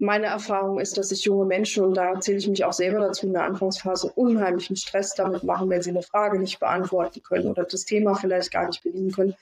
[0.00, 3.26] meine Erfahrung ist, dass sich junge Menschen, und da zähle ich mich auch selber dazu,
[3.26, 7.64] in der Anfangsphase unheimlichen Stress damit machen, wenn sie eine Frage nicht beantworten können oder
[7.64, 9.34] das Thema vielleicht gar nicht bedienen können.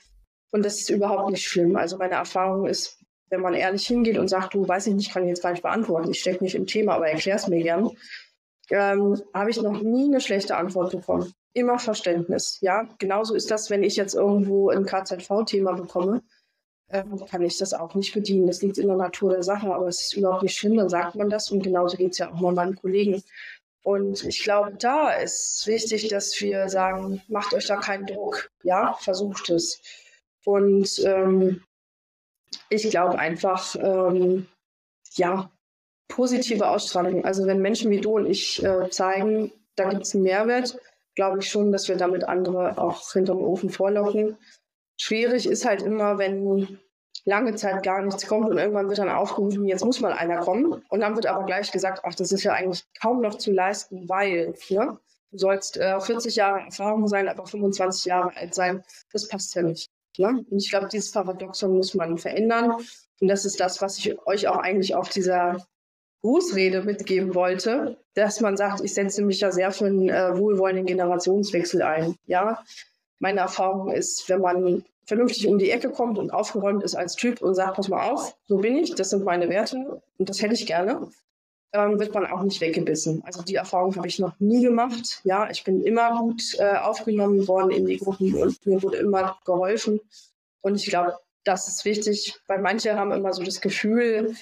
[0.51, 1.77] Und das ist überhaupt nicht schlimm.
[1.77, 5.23] Also meine Erfahrung ist, wenn man ehrlich hingeht und sagt, du weiß ich nicht, kann
[5.23, 7.91] ich jetzt gar nicht beantworten, ich stecke nicht im Thema, aber erklär es mir gern,
[8.69, 11.33] ähm, habe ich noch nie eine schlechte Antwort bekommen.
[11.53, 12.57] Immer Verständnis.
[12.59, 16.21] Ja, genauso ist das, wenn ich jetzt irgendwo ein KZV-Thema bekomme
[16.91, 18.47] ähm, kann ich das auch nicht bedienen.
[18.47, 21.15] Das liegt in der Natur der Sache, aber es ist überhaupt nicht schlimm, dann sagt
[21.15, 23.23] man das und genauso geht es ja auch mal meinen Kollegen.
[23.83, 28.93] Und ich glaube, da ist wichtig, dass wir sagen, macht euch da keinen Druck, ja,
[28.99, 29.81] versucht es.
[30.45, 31.63] Und ähm,
[32.69, 34.47] ich glaube einfach, ähm,
[35.15, 35.51] ja,
[36.07, 37.23] positive Ausstrahlung.
[37.23, 40.77] Also wenn Menschen wie du und ich äh, zeigen, da gibt es einen Mehrwert,
[41.15, 44.37] glaube ich schon, dass wir damit andere auch hinterm Ofen vorlocken.
[45.01, 46.77] Schwierig ist halt immer, wenn
[47.25, 50.83] lange Zeit gar nichts kommt und irgendwann wird dann aufgerufen, jetzt muss mal einer kommen.
[50.89, 54.09] Und dann wird aber gleich gesagt, ach, das ist ja eigentlich kaum noch zu leisten,
[54.09, 54.97] weil ne,
[55.31, 58.83] du sollst äh, 40 Jahre Erfahrung sein, aber 25 Jahre alt sein.
[59.13, 59.89] Das passt ja nicht.
[60.17, 60.45] Ne?
[60.49, 62.73] Und ich glaube, dieses Paradoxon muss man verändern.
[63.21, 65.65] Und das ist das, was ich euch auch eigentlich auf dieser
[66.21, 70.85] Grußrede mitgeben wollte, dass man sagt, ich setze mich ja sehr für einen äh, wohlwollenden
[70.85, 72.15] Generationswechsel ein.
[72.25, 72.61] Ja,
[73.19, 77.41] meine Erfahrung ist, wenn man vernünftig um die Ecke kommt und aufgeräumt ist als Typ
[77.41, 80.53] und sagt, pass mal auf, so bin ich, das sind meine Werte und das hätte
[80.53, 81.09] ich gerne,
[81.73, 83.21] ähm, wird man auch nicht weggebissen.
[83.25, 85.21] Also die Erfahrung habe ich noch nie gemacht.
[85.23, 89.37] Ja, ich bin immer gut äh, aufgenommen worden in die Gruppen und mir wurde immer
[89.45, 89.99] geholfen.
[90.61, 94.35] Und ich glaube, das ist wichtig, weil manche haben immer so das Gefühl,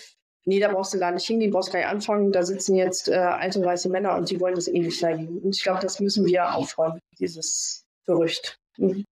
[0.45, 3.15] nee, da brauchst du gar nicht hingehen, brauchst gar nicht anfangen, da sitzen jetzt äh,
[3.15, 5.39] alte weiße Männer und die wollen das eh nicht geben.
[5.43, 8.59] Und ich glaube, das müssen wir aufräumen, dieses Gerücht.
[8.77, 9.05] Mhm.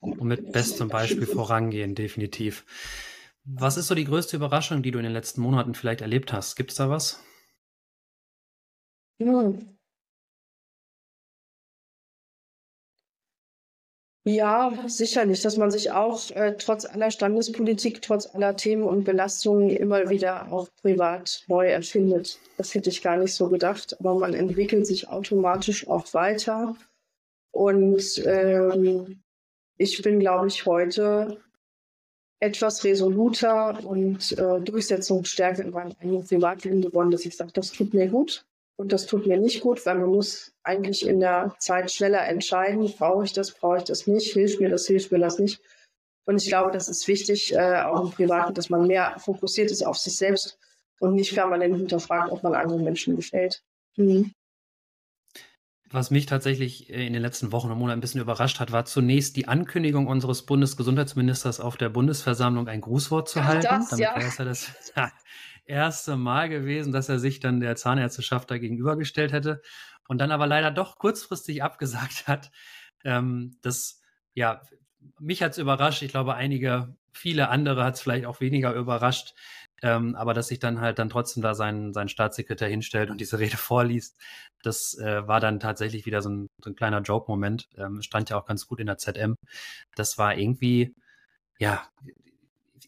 [0.00, 2.64] Und mit bestem Beispiel vorangehen, definitiv.
[3.44, 6.56] Was ist so die größte Überraschung, die du in den letzten Monaten vielleicht erlebt hast?
[6.56, 7.20] Gibt es da was?
[14.26, 19.68] Ja, sicherlich, dass man sich auch äh, trotz aller Standespolitik, trotz aller Themen und Belastungen
[19.68, 22.38] immer wieder auch privat neu erfindet.
[22.56, 26.74] Das hätte ich gar nicht so gedacht, aber man entwickelt sich automatisch auch weiter.
[27.54, 29.22] Und ähm,
[29.78, 31.40] ich bin, glaube ich, heute
[32.40, 37.94] etwas resoluter und äh, durchsetzungsstärker in meinem eigenen Privatleben geworden, dass ich sage, das tut
[37.94, 38.44] mir gut.
[38.76, 42.92] Und das tut mir nicht gut, weil man muss eigentlich in der Zeit schneller entscheiden,
[42.98, 45.62] brauche ich das, brauche ich das nicht, hilft mir das, hilft mir das nicht.
[46.26, 49.86] Und ich glaube, das ist wichtig, äh, auch im Privaten, dass man mehr fokussiert ist
[49.86, 50.58] auf sich selbst
[50.98, 53.62] und nicht permanent hinterfragt, ob man anderen Menschen gefällt.
[53.94, 54.32] Mhm.
[55.94, 58.84] Was mich tatsächlich äh, in den letzten Wochen und Monaten ein bisschen überrascht hat, war
[58.84, 63.68] zunächst die Ankündigung unseres Bundesgesundheitsministers auf der Bundesversammlung ein Grußwort zu halten.
[63.70, 64.16] Das, Damit ja.
[64.16, 64.72] war es ja das
[65.66, 69.62] erste Mal gewesen, dass er sich dann der Zahnärzteschaft da gegenübergestellt hätte
[70.08, 72.50] und dann aber leider doch kurzfristig abgesagt hat.
[73.04, 74.62] Ähm, das, ja,
[75.20, 76.02] mich hat es überrascht.
[76.02, 79.34] Ich glaube, einige, viele andere hat es vielleicht auch weniger überrascht.
[79.84, 83.38] Ähm, aber dass sich dann halt dann trotzdem da sein, sein Staatssekretär hinstellt und diese
[83.38, 84.18] Rede vorliest,
[84.62, 87.68] das äh, war dann tatsächlich wieder so ein, so ein kleiner Joke-Moment.
[87.76, 89.36] Ähm, stand ja auch ganz gut in der ZM.
[89.94, 90.94] Das war irgendwie,
[91.58, 91.86] ja,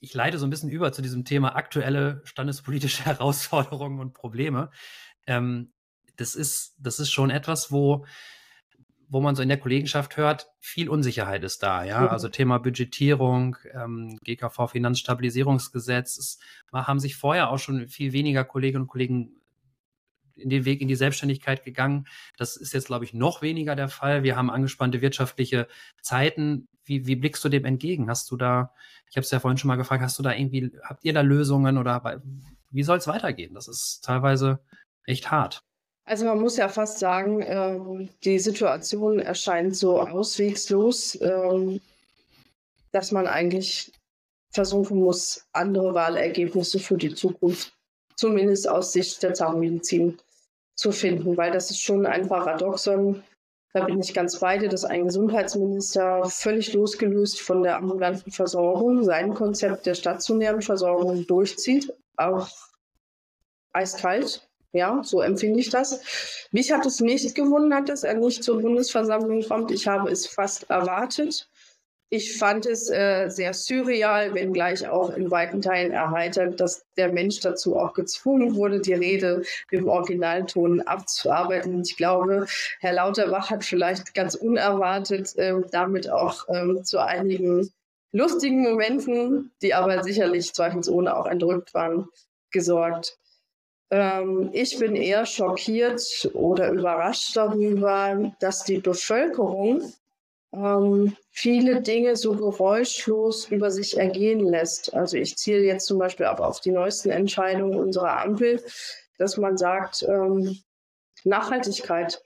[0.01, 4.71] ich leite so ein bisschen über zu diesem Thema aktuelle standespolitische Herausforderungen und Probleme.
[5.27, 5.75] Ähm,
[6.17, 8.07] das ist, das ist schon etwas, wo,
[9.09, 12.01] wo man so in der Kollegenschaft hört, viel Unsicherheit ist da, ja.
[12.03, 12.09] Mhm.
[12.09, 16.39] Also Thema Budgetierung, ähm, GKV Finanzstabilisierungsgesetz, es
[16.73, 19.37] haben sich vorher auch schon viel weniger Kolleginnen und Kollegen
[20.37, 22.07] in den Weg in die Selbstständigkeit gegangen.
[22.37, 24.23] Das ist jetzt, glaube ich, noch weniger der Fall.
[24.23, 25.67] Wir haben angespannte wirtschaftliche
[26.03, 26.69] Zeiten.
[26.85, 28.11] Wie, wie blickst du dem entgegen?
[28.11, 28.73] Hast du da,
[29.09, 31.23] ich habe es ja vorhin schon mal gefragt, hast du da irgendwie, habt ihr da
[31.23, 32.23] Lösungen oder
[32.71, 33.55] wie soll es weitergehen?
[33.55, 34.61] Das ist teilweise
[35.05, 35.65] echt hart.
[36.09, 41.81] Also man muss ja fast sagen, äh, die Situation erscheint so auswegslos, äh,
[42.93, 43.93] dass man eigentlich
[44.53, 47.73] versuchen muss, andere Wahlergebnisse für die Zukunft,
[48.15, 50.19] zumindest aus Sicht der Zahnmedizin,
[50.77, 53.23] zu finden, weil das ist schon ein Paradoxon.
[53.73, 59.03] Da bin ich ganz bei dir, dass ein Gesundheitsminister völlig losgelöst von der ambulanten Versorgung
[59.03, 62.49] sein Konzept der stationären Versorgung durchzieht, auch
[63.73, 64.47] eiskalt
[64.77, 66.49] ja, so empfinde ich das.
[66.53, 69.71] Mich hat es nicht gewundert, dass er nicht zur Bundesversammlung kommt.
[69.71, 71.49] Ich habe es fast erwartet.
[72.09, 77.41] Ich fand es äh, sehr surreal, wenngleich auch in weiten Teilen erheitert, dass der Mensch
[77.41, 81.83] dazu auch gezwungen wurde, die Rede im Originalton abzuarbeiten.
[81.83, 82.47] Ich glaube,
[82.79, 87.73] Herr Lauterbach hat vielleicht ganz unerwartet äh, damit auch äh, zu einigen
[88.13, 92.09] lustigen Momenten, die aber sicherlich zweifelsohne auch entrückt waren,
[92.53, 93.19] gesorgt.
[93.91, 99.93] Ähm, ich bin eher schockiert oder überrascht darüber, dass die Bevölkerung
[100.53, 104.95] ähm, viele Dinge so geräuschlos über sich ergehen lässt.
[104.95, 108.63] Also ich ziele jetzt zum Beispiel ab auf die neuesten Entscheidungen unserer Ampel,
[109.19, 110.59] dass man sagt, ähm,
[111.25, 112.23] Nachhaltigkeit.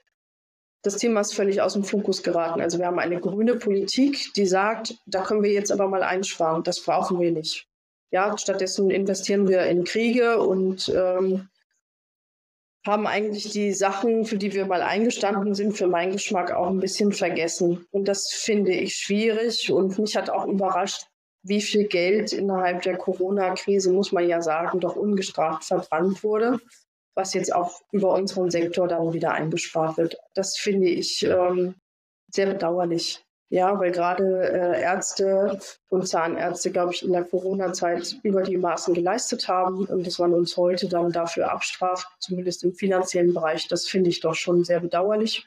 [0.83, 2.59] Das Thema ist völlig aus dem Fokus geraten.
[2.59, 6.63] Also wir haben eine grüne Politik, die sagt, da können wir jetzt aber mal einsparen.
[6.63, 7.67] Das brauchen wir nicht.
[8.11, 11.47] Ja, stattdessen investieren wir in Kriege und ähm,
[12.85, 16.79] haben eigentlich die Sachen, für die wir mal eingestanden sind, für meinen Geschmack auch ein
[16.79, 17.85] bisschen vergessen.
[17.91, 19.71] Und das finde ich schwierig.
[19.71, 21.05] Und mich hat auch überrascht,
[21.43, 26.59] wie viel Geld innerhalb der Corona-Krise, muss man ja sagen, doch ungestraft verbrannt wurde,
[27.15, 30.17] was jetzt auch über unseren Sektor dann wieder eingespart wird.
[30.33, 31.75] Das finde ich ähm,
[32.31, 33.23] sehr bedauerlich.
[33.51, 38.93] Ja, weil gerade äh, Ärzte und Zahnärzte, glaube ich, in der Corona-Zeit über die Maßen
[38.93, 43.87] geleistet haben und dass man uns heute dann dafür abstraft, zumindest im finanziellen Bereich, das
[43.87, 45.45] finde ich doch schon sehr bedauerlich.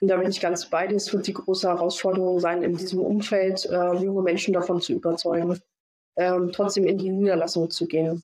[0.00, 0.96] Und da bin ich ganz bei dir.
[0.96, 5.60] Es wird die große Herausforderung sein, in diesem Umfeld äh, junge Menschen davon zu überzeugen,
[6.16, 8.22] ähm, trotzdem in die Niederlassung zu gehen.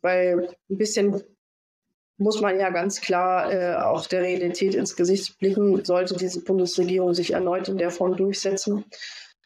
[0.00, 1.22] Weil ein bisschen
[2.18, 5.84] muss man ja ganz klar äh, auch der Realität ins Gesicht blicken.
[5.84, 8.84] Sollte diese Bundesregierung sich erneut in der Form durchsetzen,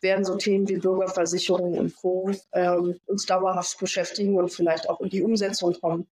[0.00, 2.30] werden so Themen wie Bürgerversicherung und Co.
[2.52, 6.06] Ähm, uns dauerhaft beschäftigen und vielleicht auch in die Umsetzung kommen.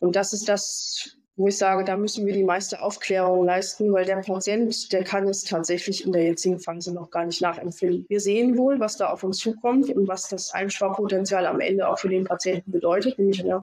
[0.00, 4.04] Und das ist das, wo ich sage, da müssen wir die meiste Aufklärung leisten, weil
[4.04, 8.06] der Patient, der kann es tatsächlich in der jetzigen Phase noch gar nicht nachempfinden.
[8.08, 11.98] Wir sehen wohl, was da auf uns zukommt und was das Einsparpotenzial am Ende auch
[11.98, 13.60] für den Patienten bedeutet, nämlich eine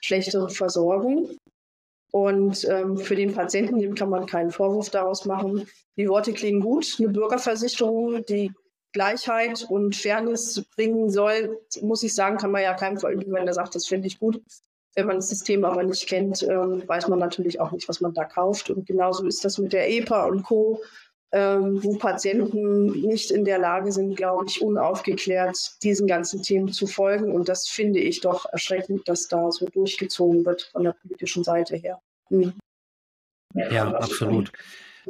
[0.00, 1.30] schlechtere Versorgung.
[2.10, 5.66] Und ähm, für den Patienten, dem kann man keinen Vorwurf daraus machen.
[5.96, 6.96] Die Worte klingen gut.
[6.98, 8.52] Eine Bürgerversicherung, die
[8.92, 13.52] Gleichheit und Fairness bringen soll, muss ich sagen, kann man ja keinem verüben, wenn er
[13.52, 14.40] sagt, das finde ich gut.
[14.94, 18.14] Wenn man das System aber nicht kennt, ähm, weiß man natürlich auch nicht, was man
[18.14, 18.70] da kauft.
[18.70, 20.80] Und genauso ist das mit der EPA und Co.
[21.32, 26.86] ähm, wo Patienten nicht in der Lage sind, glaube ich, unaufgeklärt diesen ganzen Themen zu
[26.86, 27.32] folgen.
[27.32, 31.76] Und das finde ich doch erschreckend, dass da so durchgezogen wird von der politischen Seite
[31.76, 32.00] her.
[32.30, 32.54] Mhm.
[33.54, 34.52] Ja, absolut.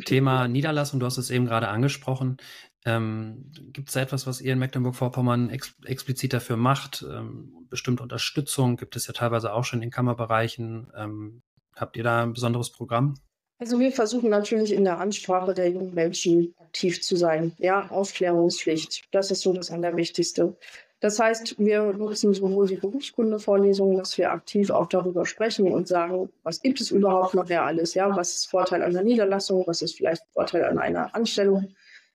[0.04, 2.36] Thema Niederlassung, du hast es eben gerade angesprochen.
[2.84, 7.04] Ähm, Gibt es da etwas, was ihr in Mecklenburg-Vorpommern ex explizit dafür macht?
[7.08, 10.90] Ähm, bestimmte Unterstützung gibt es ja teilweise auch schon in Kammerbereichen.
[10.96, 11.42] Ähm,
[11.74, 13.14] habt ihr da ein besonderes Programm?
[13.60, 17.52] Also wir versuchen natürlich in der Ansprache der jungen Menschen aktiv zu sein.
[17.58, 20.54] Ja, Aufklärungspflicht, das ist so das Allerwichtigste.
[21.00, 26.28] Das heißt, wir nutzen sowohl die Berufskundevorlesungen, dass wir aktiv auch darüber sprechen und sagen,
[26.44, 27.94] was gibt es überhaupt noch ja alles?
[27.94, 29.64] Ja, was ist Vorteil der Niederlassung?
[29.66, 31.68] Was ist vielleicht Vorteil an einer Anstellung?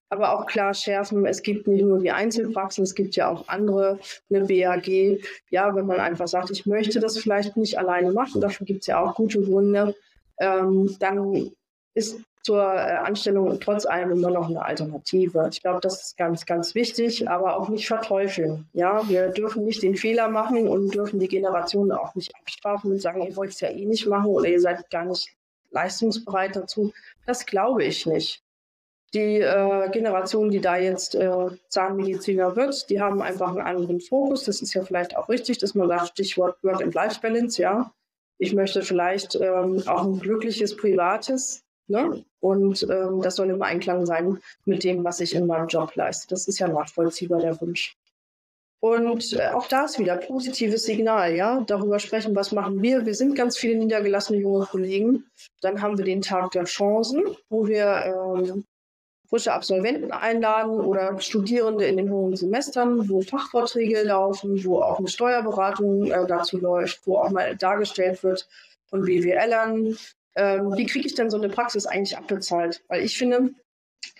[0.09, 3.99] Aber auch klar schärfen, es gibt nicht nur die Einzelpraxen, es gibt ja auch andere,
[4.29, 5.19] eine BAG.
[5.49, 8.87] Ja, wenn man einfach sagt, ich möchte das vielleicht nicht alleine machen, dafür gibt es
[8.87, 9.95] ja auch gute Gründe
[10.39, 11.51] ähm, dann
[11.93, 15.47] ist zur äh, Anstellung trotz allem immer noch eine Alternative.
[15.51, 18.67] Ich glaube, das ist ganz, ganz wichtig, aber auch nicht verteufeln.
[18.73, 23.01] Ja, wir dürfen nicht den Fehler machen und dürfen die Generationen auch nicht abstrafen und
[23.01, 25.29] sagen, ihr wollt es ja eh nicht machen oder ihr seid gar nicht
[25.71, 26.91] leistungsbereit dazu.
[27.25, 28.43] Das glaube ich nicht.
[29.13, 34.43] Die äh, Generation, die da jetzt äh, Zahnmediziner wird, die haben einfach einen anderen Fokus.
[34.43, 37.93] Das ist ja vielleicht auch richtig, dass man sagt, Stichwort Work-and-Life-Balance, ja
[38.37, 41.63] ich möchte vielleicht ähm, auch ein glückliches Privates.
[41.87, 42.25] Ne?
[42.39, 46.27] Und ähm, das soll im Einklang sein mit dem, was ich in meinem Job leiste.
[46.27, 47.97] Das ist ja nachvollziehbar der Wunsch.
[48.83, 51.63] Und äh, auch da ist wieder positives Signal, ja.
[51.67, 53.05] Darüber sprechen, was machen wir.
[53.05, 55.25] Wir sind ganz viele niedergelassene junge Kollegen.
[55.61, 57.85] Dann haben wir den Tag der Chancen, wo wir
[58.45, 58.65] ähm,
[59.33, 65.07] frische Absolventen einladen oder Studierende in den hohen Semestern, wo Fachvorträge laufen, wo auch eine
[65.07, 68.47] Steuerberatung äh, dazu läuft, wo auch mal dargestellt wird
[68.85, 69.97] von BWLern.
[70.35, 72.83] Ähm, wie kriege ich denn so eine Praxis eigentlich abbezahlt?
[72.89, 73.49] Weil ich finde,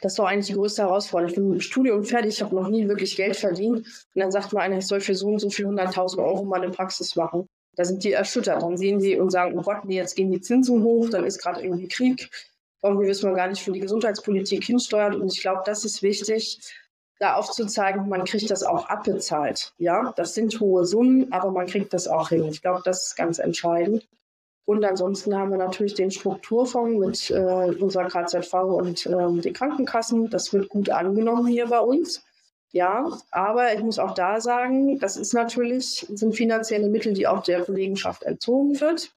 [0.01, 1.30] das ist doch eigentlich die größte Herausforderung.
[1.30, 3.86] Ich bin im Studium fertig, ich habe noch nie wirklich Geld verdient.
[4.16, 6.72] Und dann sagt einer, ich soll für so und so viel 100.000 Euro mal eine
[6.72, 7.45] Praxis machen.
[7.76, 8.64] Da sind die erschüttert.
[8.64, 11.38] Dann sehen sie und sagen, oh Gott, nee, jetzt gehen die Zinsen hoch, dann ist
[11.38, 12.32] gerade irgendwie Krieg
[12.84, 15.15] irgendwie wissen wir gar nicht, wo die Gesundheitspolitik hinsteuert.
[15.15, 16.59] Und ich glaube, das ist wichtig,
[17.19, 19.73] da aufzuzeigen, man kriegt das auch abbezahlt.
[19.77, 22.43] Ja, das sind hohe Summen, aber man kriegt das auch hin.
[22.45, 24.07] Ich glaube, das ist ganz entscheidend.
[24.65, 30.29] Und ansonsten haben wir natürlich den Strukturfonds mit äh, unserer KZV und äh, den Krankenkassen.
[30.29, 32.23] Das wird gut angenommen hier bei uns.
[32.71, 37.43] Ja, aber ich muss auch da sagen, das ist natürlich, sind finanzielle Mittel, die auch
[37.43, 39.13] der Kollegenschaft entzogen wird.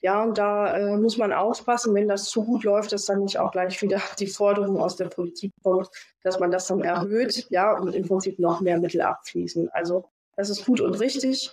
[0.00, 3.38] Ja, und da äh, muss man aufpassen, wenn das zu gut läuft, dass dann nicht
[3.38, 5.88] auch gleich wieder die Forderung aus der Politik kommt,
[6.22, 9.68] dass man das dann erhöht, ja, und im Prinzip noch mehr Mittel abfließen.
[9.70, 10.04] Also
[10.36, 11.50] das ist gut und richtig,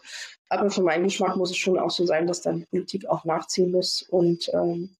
[0.50, 3.24] aber für meinen Geschmack muss es schon auch so sein, dass dann die Politik auch
[3.24, 4.96] nachziehen muss und ähm,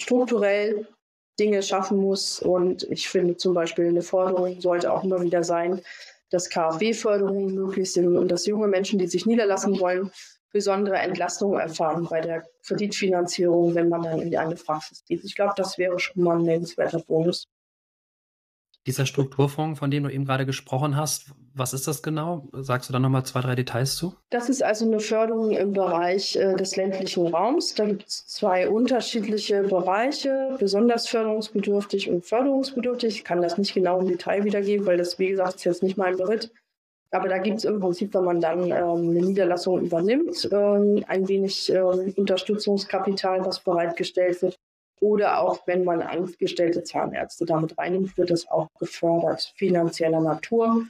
[0.00, 0.86] strukturell
[1.38, 2.40] Dinge schaffen muss.
[2.40, 5.82] Und ich finde zum Beispiel eine Forderung sollte auch immer wieder sein,
[6.30, 10.10] dass KfW-Förderungen möglich sind und dass junge Menschen, die sich niederlassen wollen,
[10.54, 15.24] besondere Entlastung erfahren bei der Kreditfinanzierung, wenn man dann in eine Praxis geht.
[15.24, 17.48] Ich glaube, das wäre schon mal ein nennenswerter Bonus.
[18.86, 22.48] Dieser Strukturfonds, von dem du eben gerade gesprochen hast, was ist das genau?
[22.52, 24.14] Sagst du da nochmal zwei, drei Details zu?
[24.30, 27.74] Das ist also eine Förderung im Bereich äh, des ländlichen Raums.
[27.74, 33.16] Da gibt es zwei unterschiedliche Bereiche, besonders förderungsbedürftig und förderungsbedürftig.
[33.16, 35.96] Ich kann das nicht genau im Detail wiedergeben, weil das, wie gesagt, ist jetzt nicht
[35.96, 36.52] mein Bericht.
[37.14, 41.28] Aber da gibt es im Prinzip, wenn man dann ähm, eine Niederlassung übernimmt, ähm, ein
[41.28, 44.58] wenig äh, Unterstützungskapital, was bereitgestellt wird.
[45.00, 50.84] Oder auch wenn man angestellte Zahnärzte damit reinnimmt, wird das auch gefördert, finanzieller Natur,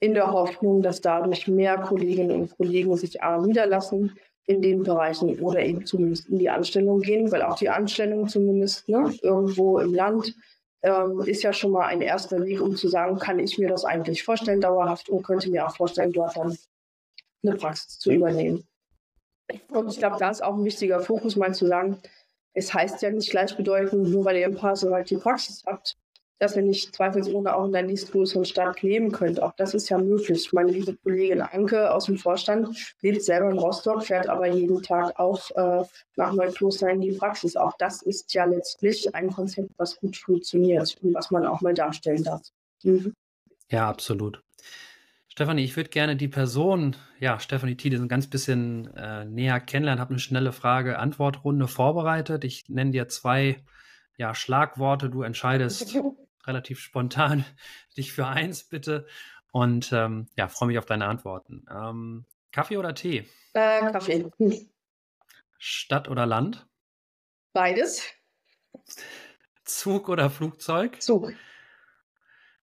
[0.00, 5.38] in der Hoffnung, dass dadurch mehr Kolleginnen und Kollegen sich A niederlassen in den Bereichen
[5.38, 9.94] oder eben zumindest in die Anstellung gehen, weil auch die Anstellung zumindest ne, irgendwo im
[9.94, 10.34] Land
[10.82, 13.84] ähm, ist ja schon mal ein erster Weg, um zu sagen, kann ich mir das
[13.84, 16.56] eigentlich vorstellen dauerhaft und könnte mir auch vorstellen, dort dann
[17.44, 18.66] eine Praxis zu übernehmen.
[19.68, 21.98] Und ich glaube, da ist auch ein wichtiger Fokus, mal zu sagen,
[22.54, 25.96] es heißt ja nicht gleichbedeutend, nur weil ihr im Parcel halt die Praxis habt,
[26.42, 29.40] dass ihr nicht zweifelsohne auch in der nächstgrößeren Stadt leben könnt.
[29.40, 30.52] Auch das ist ja möglich.
[30.52, 35.16] Meine liebe Kollegin Anke aus dem Vorstand lebt selber in Rostock, fährt aber jeden Tag
[35.20, 35.84] auch äh,
[36.16, 37.54] nach Neukloster in die Praxis.
[37.54, 41.74] Auch das ist ja letztlich ein Konzept, was gut funktioniert und was man auch mal
[41.74, 42.42] darstellen darf.
[42.82, 43.14] Mhm.
[43.70, 44.42] Ja, absolut.
[45.28, 50.00] Stefanie, ich würde gerne die Person, ja, Stefanie Tiede, ein ganz bisschen äh, näher kennenlernen,
[50.00, 52.42] habe eine schnelle Frage-Antwort-Runde vorbereitet.
[52.42, 53.62] Ich nenne dir zwei
[54.16, 55.08] ja, Schlagworte.
[55.08, 55.96] Du entscheidest,
[56.46, 57.44] relativ spontan
[57.96, 59.06] dich für eins bitte.
[59.52, 61.66] Und ähm, ja, freue mich auf deine Antworten.
[61.70, 63.26] Ähm, Kaffee oder Tee?
[63.52, 64.30] Äh, Kaffee.
[65.58, 66.66] Stadt oder Land?
[67.52, 68.02] Beides.
[69.64, 71.00] Zug oder Flugzeug?
[71.00, 71.32] Zug.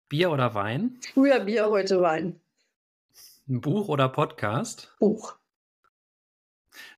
[0.09, 1.01] Bier oder Wein?
[1.13, 2.41] Früher Bier, heute Wein.
[3.49, 4.95] Ein Buch oder Podcast?
[4.99, 5.37] Buch.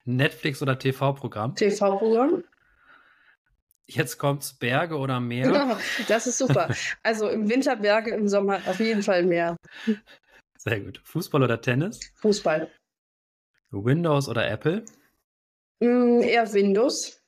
[0.05, 1.55] Netflix oder TV-Programm?
[1.55, 2.45] TV-Programm.
[3.91, 5.47] Jetzt kommt's Berge oder Meer?
[5.51, 5.77] Genau,
[6.09, 6.69] das ist super.
[7.03, 9.57] Also im Winter Berge, im Sommer auf jeden Fall Meer.
[10.59, 11.01] Sehr gut.
[11.05, 11.99] Fußball oder Tennis?
[12.17, 12.71] Fußball.
[13.71, 14.85] Windows oder Apple?
[15.81, 17.23] Mm, eher Windows.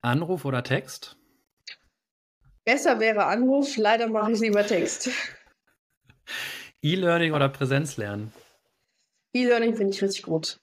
[0.00, 1.16] Anruf oder Text?
[2.64, 5.10] Besser wäre Anruf, leider mache ich lieber Text.
[6.80, 8.32] E-Learning oder Präsenzlernen?
[9.34, 10.60] E-Learning finde ich richtig gut.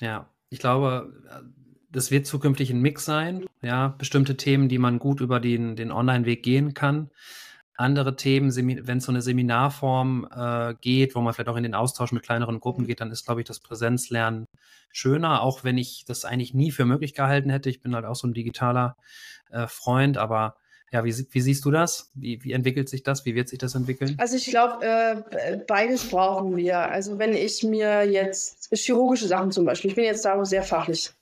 [0.00, 1.54] Ja, ich glaube,
[1.94, 3.46] das wird zukünftig ein Mix sein.
[3.62, 7.10] Ja, bestimmte Themen, die man gut über den, den Online-Weg gehen kann.
[7.76, 11.74] Andere Themen, wenn es so eine Seminarform äh, geht, wo man vielleicht auch in den
[11.74, 14.46] Austausch mit kleineren Gruppen geht, dann ist, glaube ich, das Präsenzlernen
[14.92, 17.70] schöner, auch wenn ich das eigentlich nie für möglich gehalten hätte.
[17.70, 18.96] Ich bin halt auch so ein digitaler
[19.50, 20.56] äh, Freund, aber
[20.92, 22.12] ja, wie, wie, siehst du das?
[22.14, 23.24] Wie, wie, entwickelt sich das?
[23.24, 24.14] Wie wird sich das entwickeln?
[24.18, 26.78] Also ich glaube, äh, beides brauchen wir.
[26.78, 31.12] Also wenn ich mir jetzt chirurgische Sachen zum Beispiel, ich bin jetzt da sehr fachlich,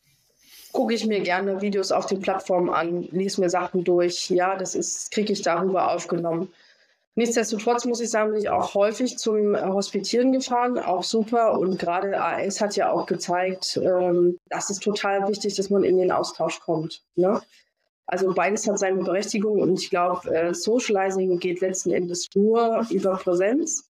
[0.73, 4.31] gucke ich mir gerne Videos auf den Plattformen an, lese mir Sachen durch.
[4.31, 6.53] Ja, das ist, kriege ich darüber aufgenommen.
[7.15, 11.59] Nichtsdestotrotz muss ich sagen, bin ich auch häufig zum Hospitieren gefahren, auch super.
[11.59, 15.99] Und gerade AS hat ja auch gezeigt, ähm, das ist total wichtig, dass man in
[15.99, 17.03] den Austausch kommt.
[17.15, 17.43] Ne?
[18.07, 23.17] Also beides hat seine Berechtigung und ich glaube, äh, Socializing geht letzten Endes nur über
[23.17, 23.91] Präsenz.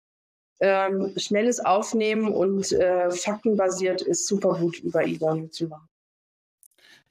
[0.60, 5.91] Ähm, schnelles Aufnehmen und äh, faktenbasiert ist super gut über E-Learning zu machen.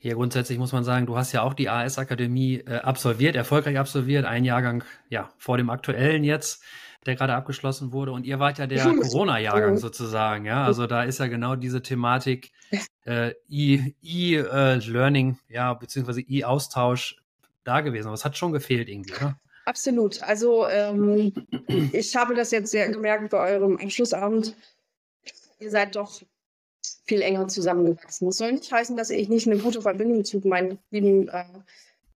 [0.03, 4.25] Ja, grundsätzlich muss man sagen, du hast ja auch die AS-Akademie äh, absolviert, erfolgreich absolviert,
[4.25, 6.63] ein Jahrgang ja vor dem aktuellen jetzt,
[7.05, 8.13] der gerade abgeschlossen wurde.
[8.13, 10.65] Und ihr wart ja der Corona-Jahrgang sozusagen, ja.
[10.65, 12.51] Also da ist ja genau diese Thematik
[13.05, 17.17] äh, E-Learning, äh, ja, beziehungsweise E-Austausch
[17.65, 18.07] da gewesen.
[18.07, 19.39] Aber es hat schon gefehlt irgendwie, oder?
[19.67, 20.23] Absolut.
[20.23, 21.33] Also ähm,
[21.93, 24.57] ich habe das jetzt sehr gemerkt bei eurem Abschlussabend.
[25.59, 26.23] Ihr seid doch
[27.07, 28.27] viel enger zusammengewachsen.
[28.27, 31.45] Das soll nicht heißen, dass ich nicht eine gute Verbindung zu meinen lieben äh,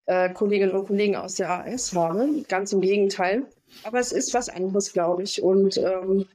[0.06, 2.44] äh, Kolleginnen und Kollegen aus der AS habe.
[2.48, 3.46] Ganz im Gegenteil.
[3.82, 5.42] Aber es ist was anderes, glaube ich.
[5.42, 6.26] Und ähm,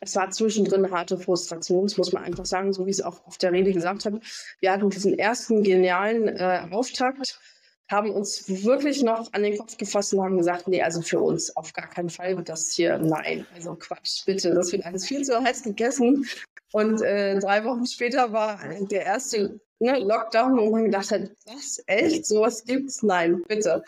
[0.00, 3.38] es war zwischendrin harte Frustration, das muss man einfach sagen, so wie es auch auf
[3.38, 4.20] der Rede gesagt habe.
[4.60, 7.40] Wir hatten diesen ersten genialen äh, Auftakt,
[7.88, 11.56] haben uns wirklich noch an den Kopf gefasst und haben gesagt, nee, also für uns
[11.56, 15.24] auf gar keinen Fall wird das hier, nein, also Quatsch, bitte, das wird alles viel
[15.24, 16.26] zu heiß gegessen.
[16.72, 18.60] Und äh, drei Wochen später war
[18.90, 23.02] der erste ne, Lockdown, wo man gedacht hat, was, echt, sowas gibt's?
[23.02, 23.82] Nein, bitte.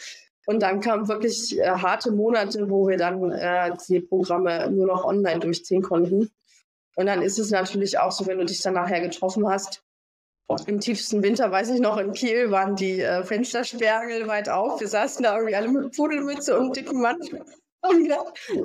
[0.47, 5.05] Und dann kamen wirklich äh, harte Monate, wo wir dann äh, die Programme nur noch
[5.05, 6.31] online durchziehen konnten.
[6.97, 9.83] Und dann ist es natürlich auch so, wenn du dich dann nachher getroffen hast.
[10.67, 14.81] Im tiefsten Winter, weiß ich noch, in Kiel waren die äh, Fensterspergel weit auf.
[14.81, 17.45] Wir saßen da irgendwie alle mit Pudelmütze und dicken Mantel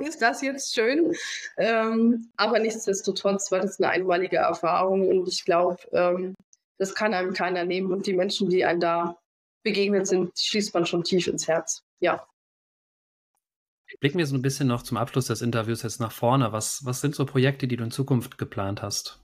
[0.04, 1.14] ist das jetzt schön.
[1.56, 6.34] Ähm, aber nichtsdestotrotz war das eine einmalige Erfahrung und ich glaube, ähm,
[6.78, 9.16] das kann einem keiner nehmen und die Menschen, die einem da
[9.62, 11.82] begegnet sind, schließt man schon tief ins Herz.
[12.00, 12.26] Ja.
[14.00, 16.52] Blicken wir so ein bisschen noch zum Abschluss des Interviews jetzt nach vorne.
[16.52, 19.20] Was, was sind so Projekte, die du in Zukunft geplant hast?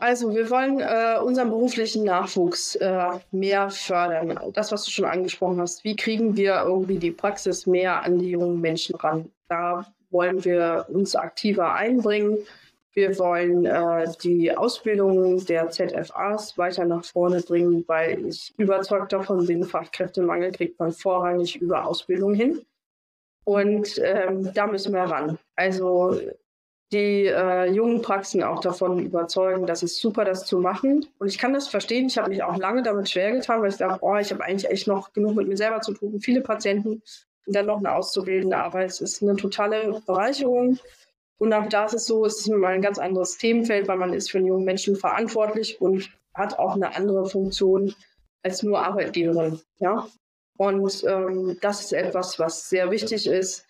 [0.00, 4.38] Also wir wollen äh, unseren beruflichen Nachwuchs äh, mehr fördern.
[4.52, 5.84] Das, was du schon angesprochen hast.
[5.84, 9.30] Wie kriegen wir irgendwie die Praxis mehr an die jungen Menschen ran?
[9.48, 12.38] Da wollen wir uns aktiver einbringen.
[12.92, 19.46] Wir wollen äh, die Ausbildung der ZFAs weiter nach vorne bringen, weil ich überzeugt davon
[19.46, 22.62] bin, Fachkräftemangel kriegt man vorrangig über Ausbildung hin.
[23.44, 25.38] Und ähm, da müssen wir ran.
[25.56, 26.20] Also
[26.92, 31.06] die äh, jungen Praxen auch davon überzeugen, dass es super, das zu machen.
[31.18, 32.06] Und ich kann das verstehen.
[32.06, 34.70] Ich habe mich auch lange damit schwer getan, weil ich dachte, oh, ich habe eigentlich
[34.70, 36.20] echt noch genug mit mir selber zu tun.
[36.20, 37.02] Viele Patienten
[37.46, 38.56] und dann noch eine Auszubildende.
[38.56, 40.78] Aber es ist eine totale Bereicherung.
[41.38, 44.14] Und auch da ist es so, es ist mal ein ganz anderes Themenfeld, weil man
[44.14, 47.94] ist für einen jungen Menschen verantwortlich und hat auch eine andere Funktion
[48.42, 49.60] als nur Arbeitgeberin.
[49.78, 50.08] Ja?
[50.56, 53.66] Und ähm, das ist etwas, was sehr wichtig ist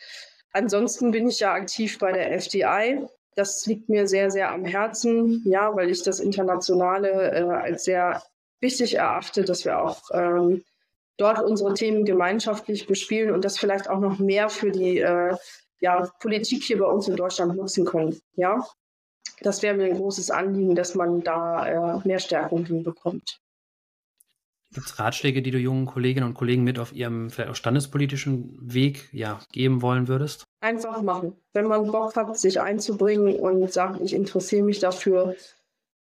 [0.52, 3.06] Ansonsten bin ich ja aktiv bei der FDI.
[3.34, 8.22] Das liegt mir sehr, sehr am Herzen, ja, weil ich das Internationale äh, als sehr
[8.60, 10.64] wichtig erachte, dass wir auch ähm,
[11.16, 15.36] dort unsere Themen gemeinschaftlich bespielen und das vielleicht auch noch mehr für die äh,
[15.80, 18.20] ja, Politik hier bei uns in Deutschland nutzen können.
[18.34, 18.66] Ja,
[19.42, 23.40] das wäre mir ein großes Anliegen, dass man da äh, mehr Stärkung hinbekommt.
[24.74, 28.58] Gibt es Ratschläge, die du jungen Kolleginnen und Kollegen mit auf ihrem vielleicht auch standespolitischen
[28.60, 30.44] Weg ja, geben wollen würdest?
[30.60, 31.34] Einfach machen.
[31.54, 35.34] Wenn man Bock hat, sich einzubringen und sagt, ich interessiere mich dafür,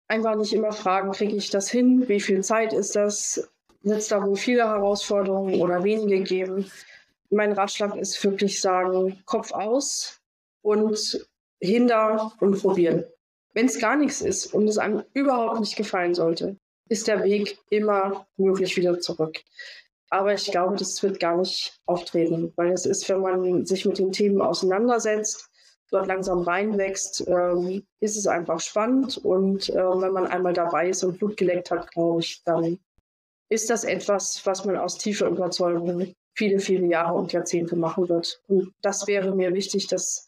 [0.07, 2.07] einfach nicht immer fragen, kriege ich das hin?
[2.07, 3.49] Wie viel Zeit ist das?
[3.81, 6.69] Wird es da wohl viele Herausforderungen oder wenige geben?
[7.31, 10.21] Mein Ratschlag ist wirklich sagen, Kopf aus
[10.61, 11.27] und
[11.59, 13.05] hinter und probieren.
[13.53, 16.57] Wenn es gar nichts ist und es einem überhaupt nicht gefallen sollte,
[16.91, 19.39] ist der Weg immer möglich wieder zurück.
[20.09, 23.97] Aber ich glaube, das wird gar nicht auftreten, weil es ist, wenn man sich mit
[23.97, 25.49] den Themen auseinandersetzt,
[25.89, 29.17] dort langsam reinwächst, ähm, ist es einfach spannend.
[29.19, 32.77] Und äh, wenn man einmal dabei ist und Blut geleckt hat, glaube ich, dann
[33.47, 38.41] ist das etwas, was man aus tiefer Überzeugung viele, viele Jahre und Jahrzehnte machen wird.
[38.47, 40.25] Und das wäre mir wichtig, dass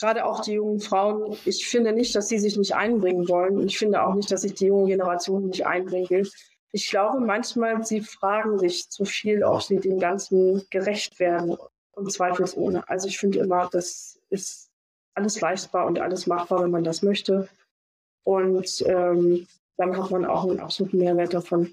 [0.00, 3.60] gerade auch die jungen Frauen, ich finde nicht, dass sie sich nicht einbringen wollen.
[3.60, 6.28] Ich finde auch nicht, dass sich die junge Generation nicht einbringen will.
[6.72, 11.56] Ich glaube manchmal, sie fragen sich zu viel, ob sie dem Ganzen gerecht werden
[11.92, 12.82] und zweifelsohne.
[12.88, 14.68] Also ich finde immer, das ist
[15.14, 17.48] alles leistbar und alles machbar, wenn man das möchte.
[18.24, 19.46] Und ähm,
[19.76, 21.72] dann hat man auch einen absoluten Mehrwert davon.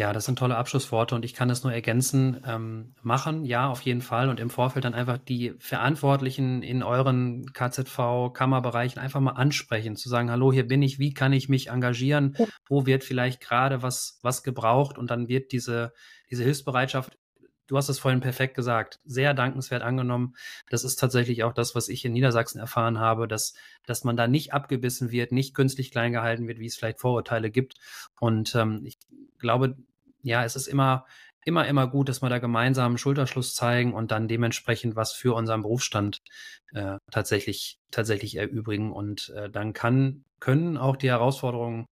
[0.00, 2.42] Ja, das sind tolle Abschlussworte und ich kann das nur ergänzen.
[2.46, 4.30] Ähm, machen, ja, auf jeden Fall.
[4.30, 10.30] Und im Vorfeld dann einfach die Verantwortlichen in euren KZV-Kammerbereichen einfach mal ansprechen, zu sagen,
[10.30, 12.34] hallo, hier bin ich, wie kann ich mich engagieren?
[12.38, 12.46] Ja.
[12.66, 14.96] Wo wird vielleicht gerade was, was gebraucht?
[14.96, 15.92] Und dann wird diese,
[16.30, 17.18] diese Hilfsbereitschaft,
[17.66, 20.34] du hast es vorhin perfekt gesagt, sehr dankenswert angenommen.
[20.70, 23.52] Das ist tatsächlich auch das, was ich in Niedersachsen erfahren habe, dass,
[23.84, 27.50] dass man da nicht abgebissen wird, nicht künstlich klein gehalten wird, wie es vielleicht Vorurteile
[27.50, 27.74] gibt.
[28.18, 28.96] Und ähm, ich
[29.38, 29.76] glaube,
[30.22, 31.06] ja, es ist immer,
[31.44, 35.62] immer, immer gut, dass wir da gemeinsam Schulterschluss zeigen und dann dementsprechend was für unseren
[35.62, 36.18] Berufsstand
[36.72, 38.92] äh, tatsächlich, tatsächlich erübrigen.
[38.92, 41.86] Und äh, dann kann, können auch die Herausforderungen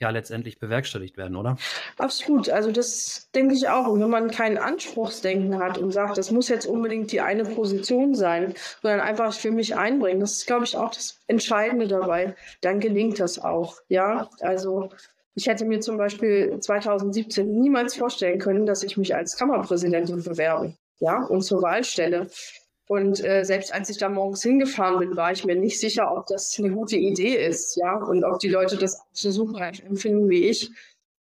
[0.00, 1.56] ja letztendlich bewerkstelligt werden, oder?
[1.98, 2.48] Absolut.
[2.48, 3.86] Also das denke ich auch.
[3.86, 8.14] Und wenn man kein Anspruchsdenken hat und sagt, das muss jetzt unbedingt die eine Position
[8.14, 12.80] sein, sondern einfach für mich einbringen, das ist, glaube ich, auch das Entscheidende dabei, dann
[12.80, 13.76] gelingt das auch.
[13.88, 14.88] Ja, also
[15.34, 20.74] ich hätte mir zum Beispiel 2017 niemals vorstellen können, dass ich mich als Kammerpräsidentin bewerbe,
[20.98, 22.28] ja, und zur Wahl stelle.
[22.88, 26.26] Und äh, selbst als ich da morgens hingefahren bin, war ich mir nicht sicher, ob
[26.26, 30.48] das eine gute Idee ist, ja, und ob die Leute das so suchreich empfinden wie
[30.48, 30.70] ich.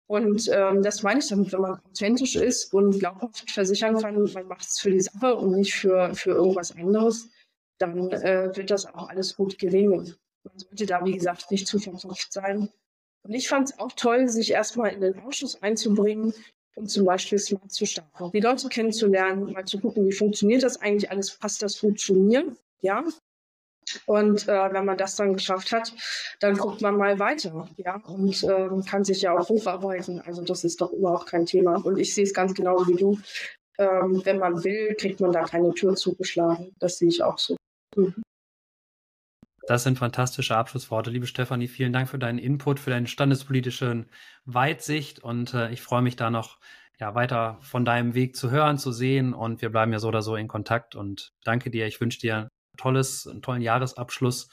[0.09, 4.49] Und ähm, das meine ich damit, wenn man authentisch ist und glaubhaft versichern kann, man
[4.49, 7.31] macht es für die Sache und nicht für, für irgendwas anderes,
[7.79, 10.17] dann äh, wird das auch alles gut gelingen.
[10.43, 12.69] Man sollte da, wie gesagt, nicht zu verkopft sein
[13.25, 16.35] und ich fand es auch toll, sich erstmal in den Ausschuss einzubringen
[16.75, 18.31] und zum Beispiel Smart zu starten.
[18.33, 23.05] Die Leute kennenzulernen, mal zu gucken, wie funktioniert das eigentlich alles, passt das funktionieren, ja.
[24.07, 25.93] Und äh, wenn man das dann geschafft hat,
[26.41, 30.21] dann guckt man mal weiter, ja, und äh, kann sich ja auch hocharbeiten.
[30.21, 31.85] Also das ist doch überhaupt kein Thema.
[31.85, 33.19] Und ich sehe es ganz genau wie du.
[33.79, 36.75] Ähm, wenn man will, kriegt man da keine Tür zugeschlagen.
[36.79, 37.57] Das sehe ich auch so.
[37.97, 38.23] Mhm.
[39.67, 41.11] Das sind fantastische Abschlussworte.
[41.11, 44.07] Liebe Stefanie, vielen Dank für deinen Input, für deine standespolitische
[44.45, 46.59] Weitsicht und äh, ich freue mich da noch
[46.99, 50.23] ja, weiter von deinem Weg zu hören, zu sehen und wir bleiben ja so oder
[50.23, 51.87] so in Kontakt und danke dir.
[51.87, 54.49] Ich wünsche dir ein tolles, einen tollen Jahresabschluss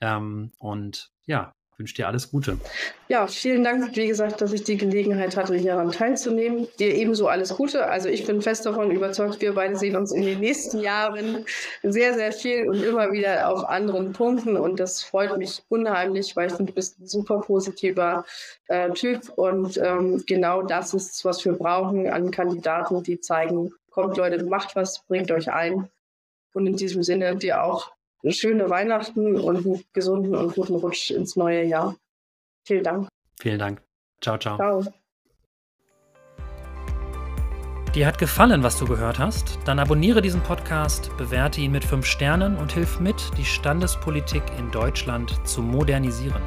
[0.00, 2.58] ähm, und ja, wünsche dir alles Gute.
[3.08, 6.68] Ja, vielen Dank, wie gesagt, dass ich die Gelegenheit hatte, hieran teilzunehmen.
[6.78, 7.86] Dir ebenso alles Gute.
[7.86, 11.44] Also ich bin fest davon überzeugt, wir beide sehen uns in den nächsten Jahren
[11.82, 14.56] sehr, sehr viel und immer wieder auf anderen Punkten.
[14.56, 18.24] Und das freut mich unheimlich, weil ich finde, du bist ein super positiver
[18.68, 19.28] äh, Typ.
[19.36, 24.76] Und ähm, genau das ist, was wir brauchen an Kandidaten, die zeigen, kommt Leute, macht
[24.76, 25.88] was, bringt euch ein.
[26.52, 27.90] Und in diesem Sinne dir auch
[28.32, 31.96] schöne Weihnachten und einen gesunden und guten Rutsch ins neue Jahr.
[32.66, 33.08] Vielen Dank.
[33.40, 33.82] Vielen Dank.
[34.20, 34.56] Ciao, ciao.
[34.56, 34.84] Ciao.
[37.94, 39.58] Dir hat gefallen, was du gehört hast?
[39.66, 44.70] Dann abonniere diesen Podcast, bewerte ihn mit 5 Sternen und hilf mit, die Standespolitik in
[44.72, 46.42] Deutschland zu modernisieren.